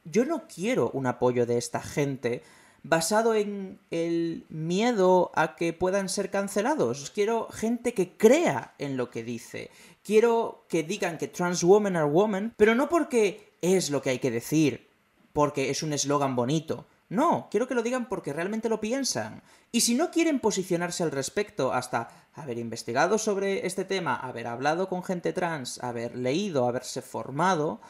yo 0.04 0.24
no 0.24 0.46
quiero 0.48 0.90
un 0.90 1.06
apoyo 1.06 1.46
de 1.46 1.58
esta 1.58 1.80
gente 1.80 2.42
basado 2.84 3.34
en 3.34 3.78
el 3.92 4.44
miedo 4.48 5.30
a 5.34 5.54
que 5.54 5.72
puedan 5.72 6.08
ser 6.08 6.30
cancelados. 6.30 7.10
Quiero 7.10 7.48
gente 7.48 7.94
que 7.94 8.16
crea 8.16 8.74
en 8.78 8.96
lo 8.96 9.08
que 9.10 9.22
dice, 9.22 9.70
Quiero 10.02 10.64
que 10.68 10.82
digan 10.82 11.16
que 11.16 11.28
trans 11.28 11.62
women 11.62 11.94
are 11.96 12.10
women, 12.10 12.54
pero 12.56 12.74
no 12.74 12.88
porque 12.88 13.54
es 13.62 13.90
lo 13.90 14.02
que 14.02 14.10
hay 14.10 14.18
que 14.18 14.32
decir, 14.32 14.88
porque 15.32 15.70
es 15.70 15.84
un 15.84 15.92
eslogan 15.92 16.34
bonito. 16.34 16.86
No, 17.08 17.48
quiero 17.50 17.68
que 17.68 17.74
lo 17.74 17.84
digan 17.84 18.08
porque 18.08 18.32
realmente 18.32 18.68
lo 18.68 18.80
piensan. 18.80 19.42
Y 19.70 19.82
si 19.82 19.94
no 19.94 20.10
quieren 20.10 20.40
posicionarse 20.40 21.04
al 21.04 21.12
respecto 21.12 21.72
hasta 21.72 22.08
haber 22.32 22.58
investigado 22.58 23.16
sobre 23.16 23.64
este 23.66 23.84
tema, 23.84 24.16
haber 24.16 24.48
hablado 24.48 24.88
con 24.88 25.04
gente 25.04 25.32
trans, 25.32 25.78
haber 25.84 26.16
leído, 26.16 26.66
haberse 26.66 27.00
formado, 27.00 27.80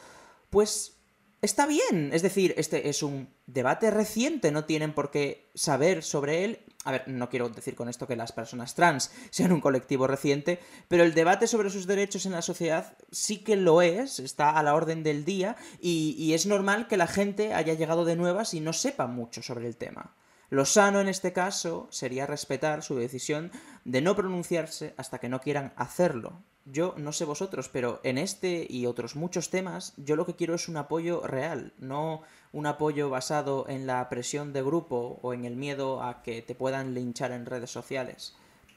pues 0.51 0.97
está 1.43 1.67
bien. 1.67 2.11
Es 2.13 2.23
decir, 2.23 2.55
este 2.57 2.89
es 2.89 3.03
un 3.03 3.29
debate 3.47 3.91
reciente, 3.91 4.51
no 4.51 4.65
tienen 4.65 4.95
por 4.95 5.11
qué 5.11 5.51
saber 5.55 6.03
sobre 6.03 6.45
él. 6.45 6.61
A 6.85 6.93
ver, 6.93 7.05
no 7.07 7.29
quiero 7.29 7.49
decir 7.49 7.75
con 7.75 7.89
esto 7.89 8.07
que 8.07 8.17
las 8.17 8.33
personas 8.33 8.75
trans 8.75 9.13
sean 9.31 9.53
un 9.53 9.61
colectivo 9.61 10.07
reciente, 10.07 10.61
pero 10.89 11.05
el 11.05 11.15
debate 11.15 11.47
sobre 11.47 11.71
sus 11.71 11.87
derechos 11.87 12.25
en 12.25 12.33
la 12.33 12.43
sociedad 12.43 12.97
sí 13.11 13.39
que 13.39 13.57
lo 13.57 13.83
es, 13.83 14.19
está 14.19 14.51
a 14.51 14.63
la 14.63 14.75
orden 14.75 15.03
del 15.03 15.25
día 15.25 15.57
y, 15.81 16.15
y 16.17 16.33
es 16.35 16.47
normal 16.47 16.89
que 16.89 16.97
la 16.97 17.07
gente 17.07 17.53
haya 17.53 17.75
llegado 17.75 18.05
de 18.05 18.17
nuevas 18.17 18.55
y 18.55 18.61
no 18.61 18.73
sepa 18.73 19.07
mucho 19.07 19.43
sobre 19.43 19.67
el 19.67 19.77
tema. 19.77 20.15
Lo 20.49 20.67
sano 20.67 21.01
en 21.01 21.09
este 21.09 21.33
caso 21.33 21.89
sería 21.91 22.27
respetar 22.27 22.83
su 22.83 22.95
decisión 22.97 23.51
de 23.85 24.03
no 24.03 24.15
pronunciarse 24.15 24.93
hasta 24.99 25.19
que 25.19 25.31
no 25.31 25.41
quieran 25.41 25.73
hacerlo. 25.77 26.43
Yo 26.65 26.95
no 26.97 27.13
sé 27.13 27.25
vosotros, 27.25 27.69
pero 27.69 28.01
en 28.05 28.19
este 28.19 28.67
y 28.69 28.87
otros 28.87 29.17
muchos 29.17 29.51
temas 29.51 29.95
yo 29.97 30.15
lo 30.15 30.27
que 30.27 30.37
quiero 30.37 30.55
es 30.55 30.69
un 30.69 30.77
apoyo 30.77 31.27
real, 31.27 31.73
no 31.79 32.23
un 32.53 32.67
apoyo 32.67 33.11
basado 33.11 33.67
en 33.69 33.87
la 33.87 34.09
presión 34.09 34.53
de 34.53 34.63
grupo 34.63 35.19
o 35.23 35.35
en 35.35 35.45
el 35.45 35.57
miedo 35.57 36.03
a 36.03 36.23
que 36.23 36.41
te 36.41 36.55
puedan 36.55 36.95
linchar 36.95 37.33
en 37.33 37.47
redes 37.47 37.71
sociales. 37.71 38.37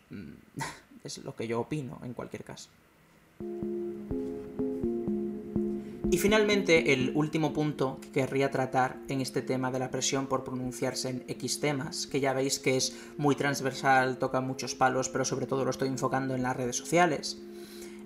Mm, 0.09 0.33
es 1.03 1.19
lo 1.19 1.35
que 1.35 1.47
yo 1.47 1.59
opino 1.59 1.99
en 2.03 2.13
cualquier 2.13 2.43
caso. 2.43 2.69
Y 6.11 6.17
finalmente, 6.17 6.93
el 6.93 7.11
último 7.13 7.51
punto 7.51 7.99
que 8.01 8.11
querría 8.11 8.49
tratar 8.49 8.97
en 9.09 9.21
este 9.21 9.41
tema 9.41 9.69
de 9.71 9.79
la 9.79 9.91
presión 9.91 10.27
por 10.27 10.43
pronunciarse 10.43 11.09
en 11.09 11.25
X 11.27 11.59
temas, 11.59 12.07
que 12.07 12.19
ya 12.19 12.31
veis 12.31 12.57
que 12.59 12.77
es 12.77 12.95
muy 13.17 13.35
transversal, 13.35 14.17
toca 14.17 14.39
muchos 14.39 14.75
palos, 14.75 15.09
pero 15.09 15.25
sobre 15.25 15.45
todo 15.45 15.65
lo 15.65 15.71
estoy 15.71 15.89
enfocando 15.89 16.33
en 16.33 16.43
las 16.43 16.55
redes 16.55 16.77
sociales, 16.77 17.41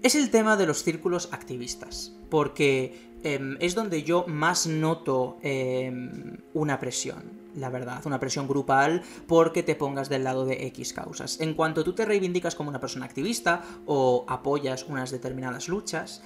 es 0.03 0.15
el 0.15 0.29
tema 0.29 0.57
de 0.57 0.65
los 0.65 0.83
círculos 0.83 1.29
activistas, 1.31 2.13
porque 2.29 3.11
em, 3.23 3.57
es 3.59 3.75
donde 3.75 4.03
yo 4.03 4.25
más 4.27 4.67
noto 4.67 5.37
em, 5.41 6.37
una 6.53 6.79
presión 6.79 7.39
la 7.55 7.69
verdad, 7.69 8.01
una 8.05 8.19
presión 8.19 8.47
grupal 8.47 9.01
porque 9.27 9.63
te 9.63 9.75
pongas 9.75 10.07
del 10.07 10.23
lado 10.23 10.45
de 10.45 10.67
X 10.67 10.93
causas. 10.93 11.41
En 11.41 11.53
cuanto 11.55 11.83
tú 11.83 11.93
te 11.93 12.05
reivindicas 12.05 12.55
como 12.55 12.69
una 12.69 12.79
persona 12.79 13.05
activista 13.05 13.63
o 13.85 14.23
apoyas 14.27 14.85
unas 14.87 15.11
determinadas 15.11 15.67
luchas, 15.67 16.21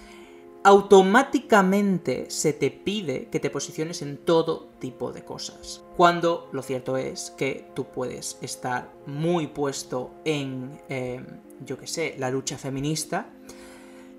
automáticamente 0.64 2.30
se 2.30 2.54
te 2.54 2.72
pide 2.72 3.28
que 3.28 3.40
te 3.40 3.50
posiciones 3.50 4.02
en 4.02 4.18
todo 4.18 4.70
tipo 4.80 5.12
de 5.12 5.24
cosas. 5.24 5.84
Cuando 5.98 6.50
lo 6.52 6.62
cierto 6.62 6.98
es 6.98 7.34
que 7.38 7.70
tú 7.74 7.86
puedes 7.86 8.38
estar 8.42 8.92
muy 9.06 9.48
puesto 9.48 10.12
en, 10.24 10.82
eh, 10.90 11.22
yo 11.66 11.78
qué 11.78 11.88
sé, 11.88 12.16
la 12.18 12.30
lucha 12.30 12.58
feminista 12.58 13.30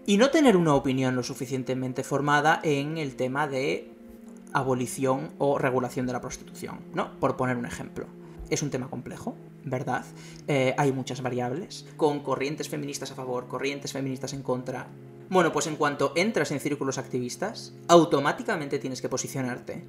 y 0.06 0.16
no 0.16 0.30
tener 0.30 0.56
una 0.56 0.74
opinión 0.74 1.16
lo 1.16 1.22
suficientemente 1.22 2.04
formada 2.04 2.60
en 2.62 2.98
el 2.98 3.16
tema 3.16 3.48
de 3.48 3.90
abolición 4.52 5.30
o 5.38 5.58
regulación 5.58 6.06
de 6.06 6.12
la 6.12 6.20
prostitución, 6.20 6.80
¿no? 6.94 7.18
Por 7.18 7.36
poner 7.36 7.56
un 7.56 7.66
ejemplo. 7.66 8.06
Es 8.50 8.62
un 8.62 8.70
tema 8.70 8.88
complejo, 8.88 9.34
¿verdad? 9.64 10.04
Eh, 10.46 10.74
hay 10.76 10.92
muchas 10.92 11.22
variables, 11.22 11.86
con 11.96 12.20
corrientes 12.20 12.68
feministas 12.68 13.10
a 13.10 13.14
favor, 13.14 13.48
corrientes 13.48 13.92
feministas 13.92 14.32
en 14.34 14.42
contra, 14.42 14.86
bueno, 15.30 15.52
pues 15.52 15.66
en 15.66 15.76
cuanto 15.76 16.12
entras 16.14 16.50
en 16.50 16.60
círculos 16.60 16.98
activistas, 16.98 17.72
automáticamente 17.88 18.78
tienes 18.78 19.00
que 19.00 19.08
posicionarte. 19.08 19.82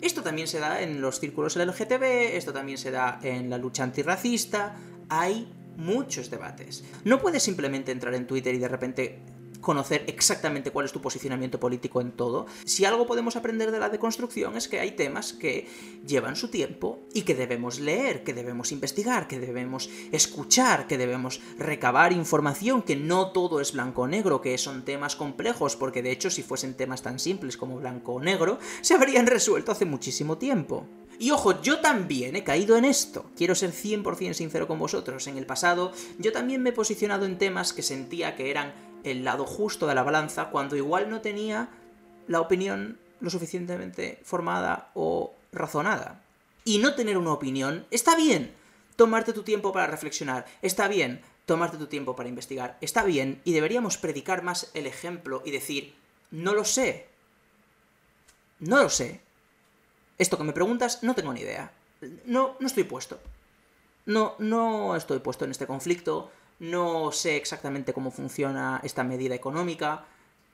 Esto 0.00 0.22
también 0.22 0.46
se 0.46 0.60
da 0.60 0.80
en 0.82 1.00
los 1.00 1.18
círculos 1.18 1.56
LGTB, 1.56 2.36
esto 2.36 2.52
también 2.52 2.78
se 2.78 2.90
da 2.90 3.18
en 3.22 3.50
la 3.50 3.58
lucha 3.58 3.82
antirracista, 3.82 4.76
hay 5.08 5.52
muchos 5.76 6.30
debates. 6.30 6.84
No 7.04 7.20
puedes 7.20 7.42
simplemente 7.42 7.92
entrar 7.92 8.14
en 8.14 8.26
Twitter 8.26 8.54
y 8.54 8.58
de 8.58 8.68
repente 8.68 9.18
conocer 9.66 10.04
exactamente 10.06 10.70
cuál 10.70 10.86
es 10.86 10.92
tu 10.92 11.00
posicionamiento 11.00 11.58
político 11.58 12.00
en 12.00 12.12
todo. 12.12 12.46
Si 12.64 12.84
algo 12.84 13.04
podemos 13.04 13.34
aprender 13.34 13.72
de 13.72 13.80
la 13.80 13.88
deconstrucción 13.88 14.56
es 14.56 14.68
que 14.68 14.78
hay 14.78 14.92
temas 14.92 15.32
que 15.32 15.66
llevan 16.06 16.36
su 16.36 16.46
tiempo 16.52 17.00
y 17.12 17.22
que 17.22 17.34
debemos 17.34 17.80
leer, 17.80 18.22
que 18.22 18.32
debemos 18.32 18.70
investigar, 18.70 19.26
que 19.26 19.40
debemos 19.40 19.90
escuchar, 20.12 20.86
que 20.86 20.98
debemos 20.98 21.40
recabar 21.58 22.12
información, 22.12 22.82
que 22.82 22.94
no 22.94 23.32
todo 23.32 23.60
es 23.60 23.72
blanco 23.72 24.02
o 24.02 24.06
negro, 24.06 24.40
que 24.40 24.56
son 24.56 24.84
temas 24.84 25.16
complejos, 25.16 25.74
porque 25.74 26.00
de 26.00 26.12
hecho 26.12 26.30
si 26.30 26.44
fuesen 26.44 26.74
temas 26.74 27.02
tan 27.02 27.18
simples 27.18 27.56
como 27.56 27.76
blanco 27.76 28.12
o 28.12 28.20
negro, 28.20 28.60
se 28.82 28.94
habrían 28.94 29.26
resuelto 29.26 29.72
hace 29.72 29.84
muchísimo 29.84 30.38
tiempo. 30.38 30.86
Y 31.18 31.30
ojo, 31.30 31.62
yo 31.62 31.80
también 31.80 32.36
he 32.36 32.44
caído 32.44 32.76
en 32.76 32.84
esto. 32.84 33.30
Quiero 33.36 33.54
ser 33.54 33.72
100% 33.72 34.34
sincero 34.34 34.68
con 34.68 34.78
vosotros. 34.78 35.26
En 35.26 35.38
el 35.38 35.46
pasado, 35.46 35.92
yo 36.18 36.30
también 36.30 36.62
me 36.62 36.70
he 36.70 36.74
posicionado 36.74 37.24
en 37.24 37.38
temas 37.38 37.72
que 37.72 37.82
sentía 37.82 38.36
que 38.36 38.50
eran 38.50 38.74
el 39.06 39.24
lado 39.24 39.46
justo 39.46 39.86
de 39.86 39.94
la 39.94 40.02
balanza 40.02 40.50
cuando 40.50 40.76
igual 40.76 41.08
no 41.08 41.20
tenía 41.20 41.68
la 42.26 42.40
opinión 42.40 42.98
lo 43.20 43.30
suficientemente 43.30 44.20
formada 44.24 44.90
o 44.94 45.34
razonada. 45.52 46.22
Y 46.64 46.78
no 46.78 46.94
tener 46.94 47.16
una 47.16 47.32
opinión 47.32 47.86
está 47.90 48.16
bien. 48.16 48.52
Tomarte 48.96 49.32
tu 49.32 49.42
tiempo 49.42 49.72
para 49.72 49.86
reflexionar 49.86 50.46
está 50.62 50.88
bien. 50.88 51.22
Tomarte 51.46 51.78
tu 51.78 51.86
tiempo 51.86 52.16
para 52.16 52.28
investigar 52.28 52.76
está 52.80 53.04
bien. 53.04 53.40
Y 53.44 53.52
deberíamos 53.52 53.96
predicar 53.98 54.42
más 54.42 54.70
el 54.74 54.86
ejemplo 54.86 55.42
y 55.44 55.52
decir, 55.52 55.94
no 56.30 56.54
lo 56.54 56.64
sé. 56.64 57.06
No 58.58 58.82
lo 58.82 58.90
sé. 58.90 59.20
Esto 60.18 60.36
que 60.38 60.44
me 60.44 60.52
preguntas, 60.52 61.02
no 61.02 61.14
tengo 61.14 61.32
ni 61.32 61.42
idea. 61.42 61.70
No, 62.24 62.56
no 62.58 62.66
estoy 62.66 62.84
puesto. 62.84 63.20
No, 64.06 64.34
no 64.38 64.96
estoy 64.96 65.20
puesto 65.20 65.44
en 65.44 65.50
este 65.50 65.66
conflicto 65.66 66.30
no 66.58 67.12
sé 67.12 67.36
exactamente 67.36 67.92
cómo 67.92 68.10
funciona 68.10 68.80
esta 68.82 69.04
medida 69.04 69.34
económica, 69.34 70.04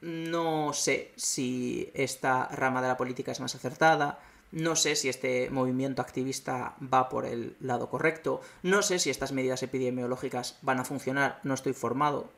no 0.00 0.72
sé 0.72 1.12
si 1.16 1.90
esta 1.94 2.48
rama 2.48 2.82
de 2.82 2.88
la 2.88 2.96
política 2.96 3.32
es 3.32 3.40
más 3.40 3.54
acertada, 3.54 4.18
no 4.50 4.76
sé 4.76 4.96
si 4.96 5.08
este 5.08 5.48
movimiento 5.50 6.02
activista 6.02 6.76
va 6.82 7.08
por 7.08 7.24
el 7.24 7.56
lado 7.60 7.88
correcto, 7.88 8.40
no 8.62 8.82
sé 8.82 8.98
si 8.98 9.10
estas 9.10 9.32
medidas 9.32 9.62
epidemiológicas 9.62 10.58
van 10.62 10.80
a 10.80 10.84
funcionar, 10.84 11.40
no 11.42 11.54
estoy 11.54 11.72
formado, 11.72 12.30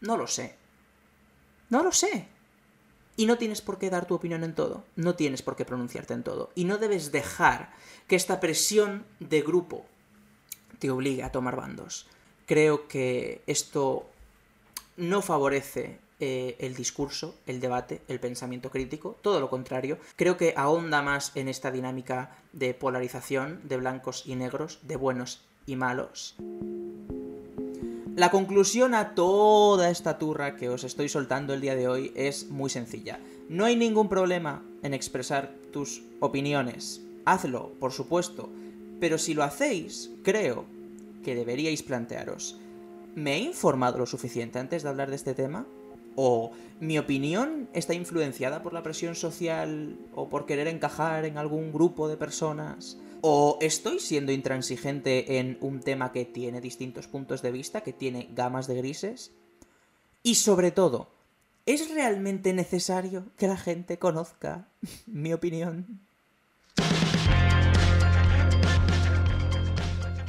no 0.00 0.16
lo 0.16 0.26
sé. 0.26 0.56
No 1.68 1.82
lo 1.82 1.92
sé. 1.92 2.28
Y 3.16 3.26
no 3.26 3.38
tienes 3.38 3.62
por 3.62 3.78
qué 3.78 3.88
dar 3.88 4.06
tu 4.06 4.14
opinión 4.14 4.44
en 4.44 4.54
todo, 4.54 4.84
no 4.94 5.14
tienes 5.14 5.42
por 5.42 5.56
qué 5.56 5.64
pronunciarte 5.64 6.12
en 6.12 6.22
todo, 6.22 6.50
y 6.54 6.64
no 6.64 6.76
debes 6.76 7.12
dejar 7.12 7.72
que 8.06 8.16
esta 8.16 8.40
presión 8.40 9.06
de 9.20 9.40
grupo 9.40 9.86
te 10.78 10.90
obligue 10.90 11.22
a 11.22 11.32
tomar 11.32 11.56
bandos. 11.56 12.06
Creo 12.46 12.86
que 12.86 13.42
esto 13.46 14.06
no 14.96 15.20
favorece 15.20 15.98
eh, 16.20 16.56
el 16.60 16.74
discurso, 16.74 17.34
el 17.46 17.60
debate, 17.60 18.00
el 18.08 18.20
pensamiento 18.20 18.70
crítico, 18.70 19.16
todo 19.20 19.40
lo 19.40 19.50
contrario. 19.50 19.98
Creo 20.14 20.36
que 20.36 20.54
ahonda 20.56 21.02
más 21.02 21.32
en 21.34 21.48
esta 21.48 21.70
dinámica 21.70 22.38
de 22.52 22.72
polarización 22.72 23.60
de 23.64 23.76
blancos 23.76 24.22
y 24.26 24.36
negros, 24.36 24.78
de 24.82 24.96
buenos 24.96 25.42
y 25.66 25.76
malos. 25.76 26.36
La 28.14 28.30
conclusión 28.30 28.94
a 28.94 29.14
toda 29.14 29.90
esta 29.90 30.16
turra 30.16 30.56
que 30.56 30.70
os 30.70 30.84
estoy 30.84 31.10
soltando 31.10 31.52
el 31.52 31.60
día 31.60 31.74
de 31.74 31.88
hoy 31.88 32.12
es 32.14 32.48
muy 32.48 32.70
sencilla. 32.70 33.20
No 33.50 33.66
hay 33.66 33.76
ningún 33.76 34.08
problema 34.08 34.62
en 34.82 34.94
expresar 34.94 35.52
tus 35.72 36.00
opiniones. 36.20 37.02
Hazlo, 37.26 37.72
por 37.78 37.92
supuesto. 37.92 38.48
Pero 39.00 39.18
si 39.18 39.34
lo 39.34 39.42
hacéis, 39.42 40.10
creo 40.22 40.64
que 41.26 41.34
deberíais 41.34 41.82
plantearos. 41.82 42.54
¿Me 43.16 43.34
he 43.34 43.38
informado 43.40 43.98
lo 43.98 44.06
suficiente 44.06 44.60
antes 44.60 44.84
de 44.84 44.88
hablar 44.88 45.10
de 45.10 45.16
este 45.16 45.34
tema? 45.34 45.66
¿O 46.14 46.52
mi 46.78 47.00
opinión 47.00 47.68
está 47.72 47.94
influenciada 47.94 48.62
por 48.62 48.72
la 48.72 48.84
presión 48.84 49.16
social 49.16 49.98
o 50.14 50.28
por 50.28 50.46
querer 50.46 50.68
encajar 50.68 51.24
en 51.24 51.36
algún 51.36 51.72
grupo 51.72 52.06
de 52.06 52.16
personas? 52.16 52.96
¿O 53.22 53.58
estoy 53.60 53.98
siendo 53.98 54.30
intransigente 54.30 55.38
en 55.38 55.58
un 55.60 55.80
tema 55.80 56.12
que 56.12 56.26
tiene 56.26 56.60
distintos 56.60 57.08
puntos 57.08 57.42
de 57.42 57.50
vista, 57.50 57.80
que 57.80 57.92
tiene 57.92 58.28
gamas 58.32 58.68
de 58.68 58.76
grises? 58.76 59.32
Y 60.22 60.36
sobre 60.36 60.70
todo, 60.70 61.10
¿es 61.66 61.92
realmente 61.92 62.52
necesario 62.52 63.32
que 63.36 63.48
la 63.48 63.56
gente 63.56 63.98
conozca 63.98 64.68
mi 65.06 65.32
opinión? 65.32 66.05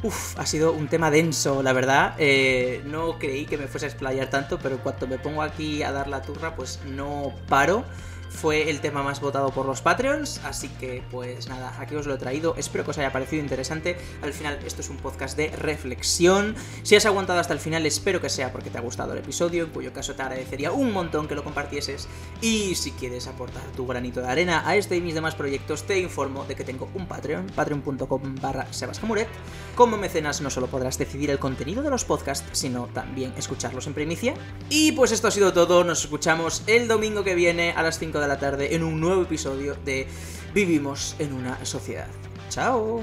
Uf, 0.02 0.38
ha 0.38 0.46
sido 0.46 0.72
un 0.72 0.86
tema 0.86 1.10
denso, 1.10 1.62
la 1.62 1.72
verdad. 1.72 2.14
Eh, 2.18 2.82
no 2.86 3.18
creí 3.18 3.46
que 3.46 3.58
me 3.58 3.66
fuese 3.66 3.86
a 3.86 3.88
explayar 3.88 4.30
tanto, 4.30 4.58
pero 4.60 4.78
cuando 4.78 5.08
me 5.08 5.18
pongo 5.18 5.42
aquí 5.42 5.82
a 5.82 5.90
dar 5.90 6.06
la 6.06 6.22
turra, 6.22 6.54
pues 6.54 6.80
no 6.86 7.34
paro. 7.48 7.84
Fue 8.28 8.70
el 8.70 8.80
tema 8.80 9.02
más 9.02 9.20
votado 9.20 9.50
por 9.50 9.66
los 9.66 9.80
Patreons, 9.80 10.40
así 10.44 10.68
que 10.68 11.02
pues 11.10 11.48
nada, 11.48 11.74
aquí 11.78 11.94
os 11.94 12.06
lo 12.06 12.14
he 12.14 12.18
traído, 12.18 12.54
espero 12.56 12.84
que 12.84 12.90
os 12.90 12.98
haya 12.98 13.12
parecido 13.12 13.42
interesante, 13.42 13.96
al 14.22 14.32
final 14.32 14.58
esto 14.64 14.80
es 14.80 14.90
un 14.90 14.96
podcast 14.96 15.36
de 15.36 15.48
reflexión, 15.50 16.54
si 16.82 16.96
has 16.96 17.06
aguantado 17.06 17.40
hasta 17.40 17.52
el 17.52 17.60
final 17.60 17.86
espero 17.86 18.20
que 18.20 18.28
sea 18.28 18.52
porque 18.52 18.70
te 18.70 18.78
ha 18.78 18.82
gustado 18.82 19.12
el 19.12 19.18
episodio, 19.18 19.64
en 19.64 19.70
cuyo 19.70 19.92
caso 19.92 20.14
te 20.14 20.22
agradecería 20.22 20.72
un 20.72 20.92
montón 20.92 21.28
que 21.28 21.34
lo 21.34 21.44
compartieses. 21.44 22.08
Y 22.40 22.74
si 22.74 22.92
quieres 22.92 23.26
aportar 23.26 23.62
tu 23.76 23.86
granito 23.86 24.20
de 24.20 24.28
arena 24.28 24.62
a 24.66 24.76
este 24.76 24.96
y 24.96 25.00
mis 25.00 25.14
demás 25.14 25.34
proyectos 25.34 25.84
te 25.84 25.98
informo 25.98 26.44
de 26.44 26.54
que 26.54 26.64
tengo 26.64 26.88
un 26.94 27.06
Patreon, 27.06 27.46
patreon.com 27.54 28.36
barra 28.40 28.72
sebascamuret, 28.72 29.28
como 29.74 29.96
mecenas 29.96 30.40
no 30.40 30.50
solo 30.50 30.66
podrás 30.66 30.98
decidir 30.98 31.30
el 31.30 31.38
contenido 31.38 31.82
de 31.82 31.90
los 31.90 32.04
podcasts, 32.04 32.48
sino 32.52 32.86
también 32.86 33.32
escucharlos 33.36 33.86
en 33.86 33.94
primicia, 33.94 34.34
y 34.68 34.92
pues 34.92 35.12
esto 35.12 35.28
ha 35.28 35.30
sido 35.30 35.52
todo, 35.52 35.84
nos 35.84 36.02
escuchamos 36.04 36.62
el 36.66 36.88
domingo 36.88 37.24
que 37.24 37.34
viene 37.34 37.72
a 37.72 37.82
las 37.82 37.98
5 38.18 38.20
de 38.20 38.28
la 38.28 38.38
tarde 38.38 38.74
en 38.74 38.82
un 38.82 39.00
nuevo 39.00 39.22
episodio 39.22 39.76
de 39.84 40.08
Vivimos 40.52 41.14
en 41.18 41.32
una 41.32 41.64
sociedad. 41.64 42.08
¡Chao! 42.48 43.02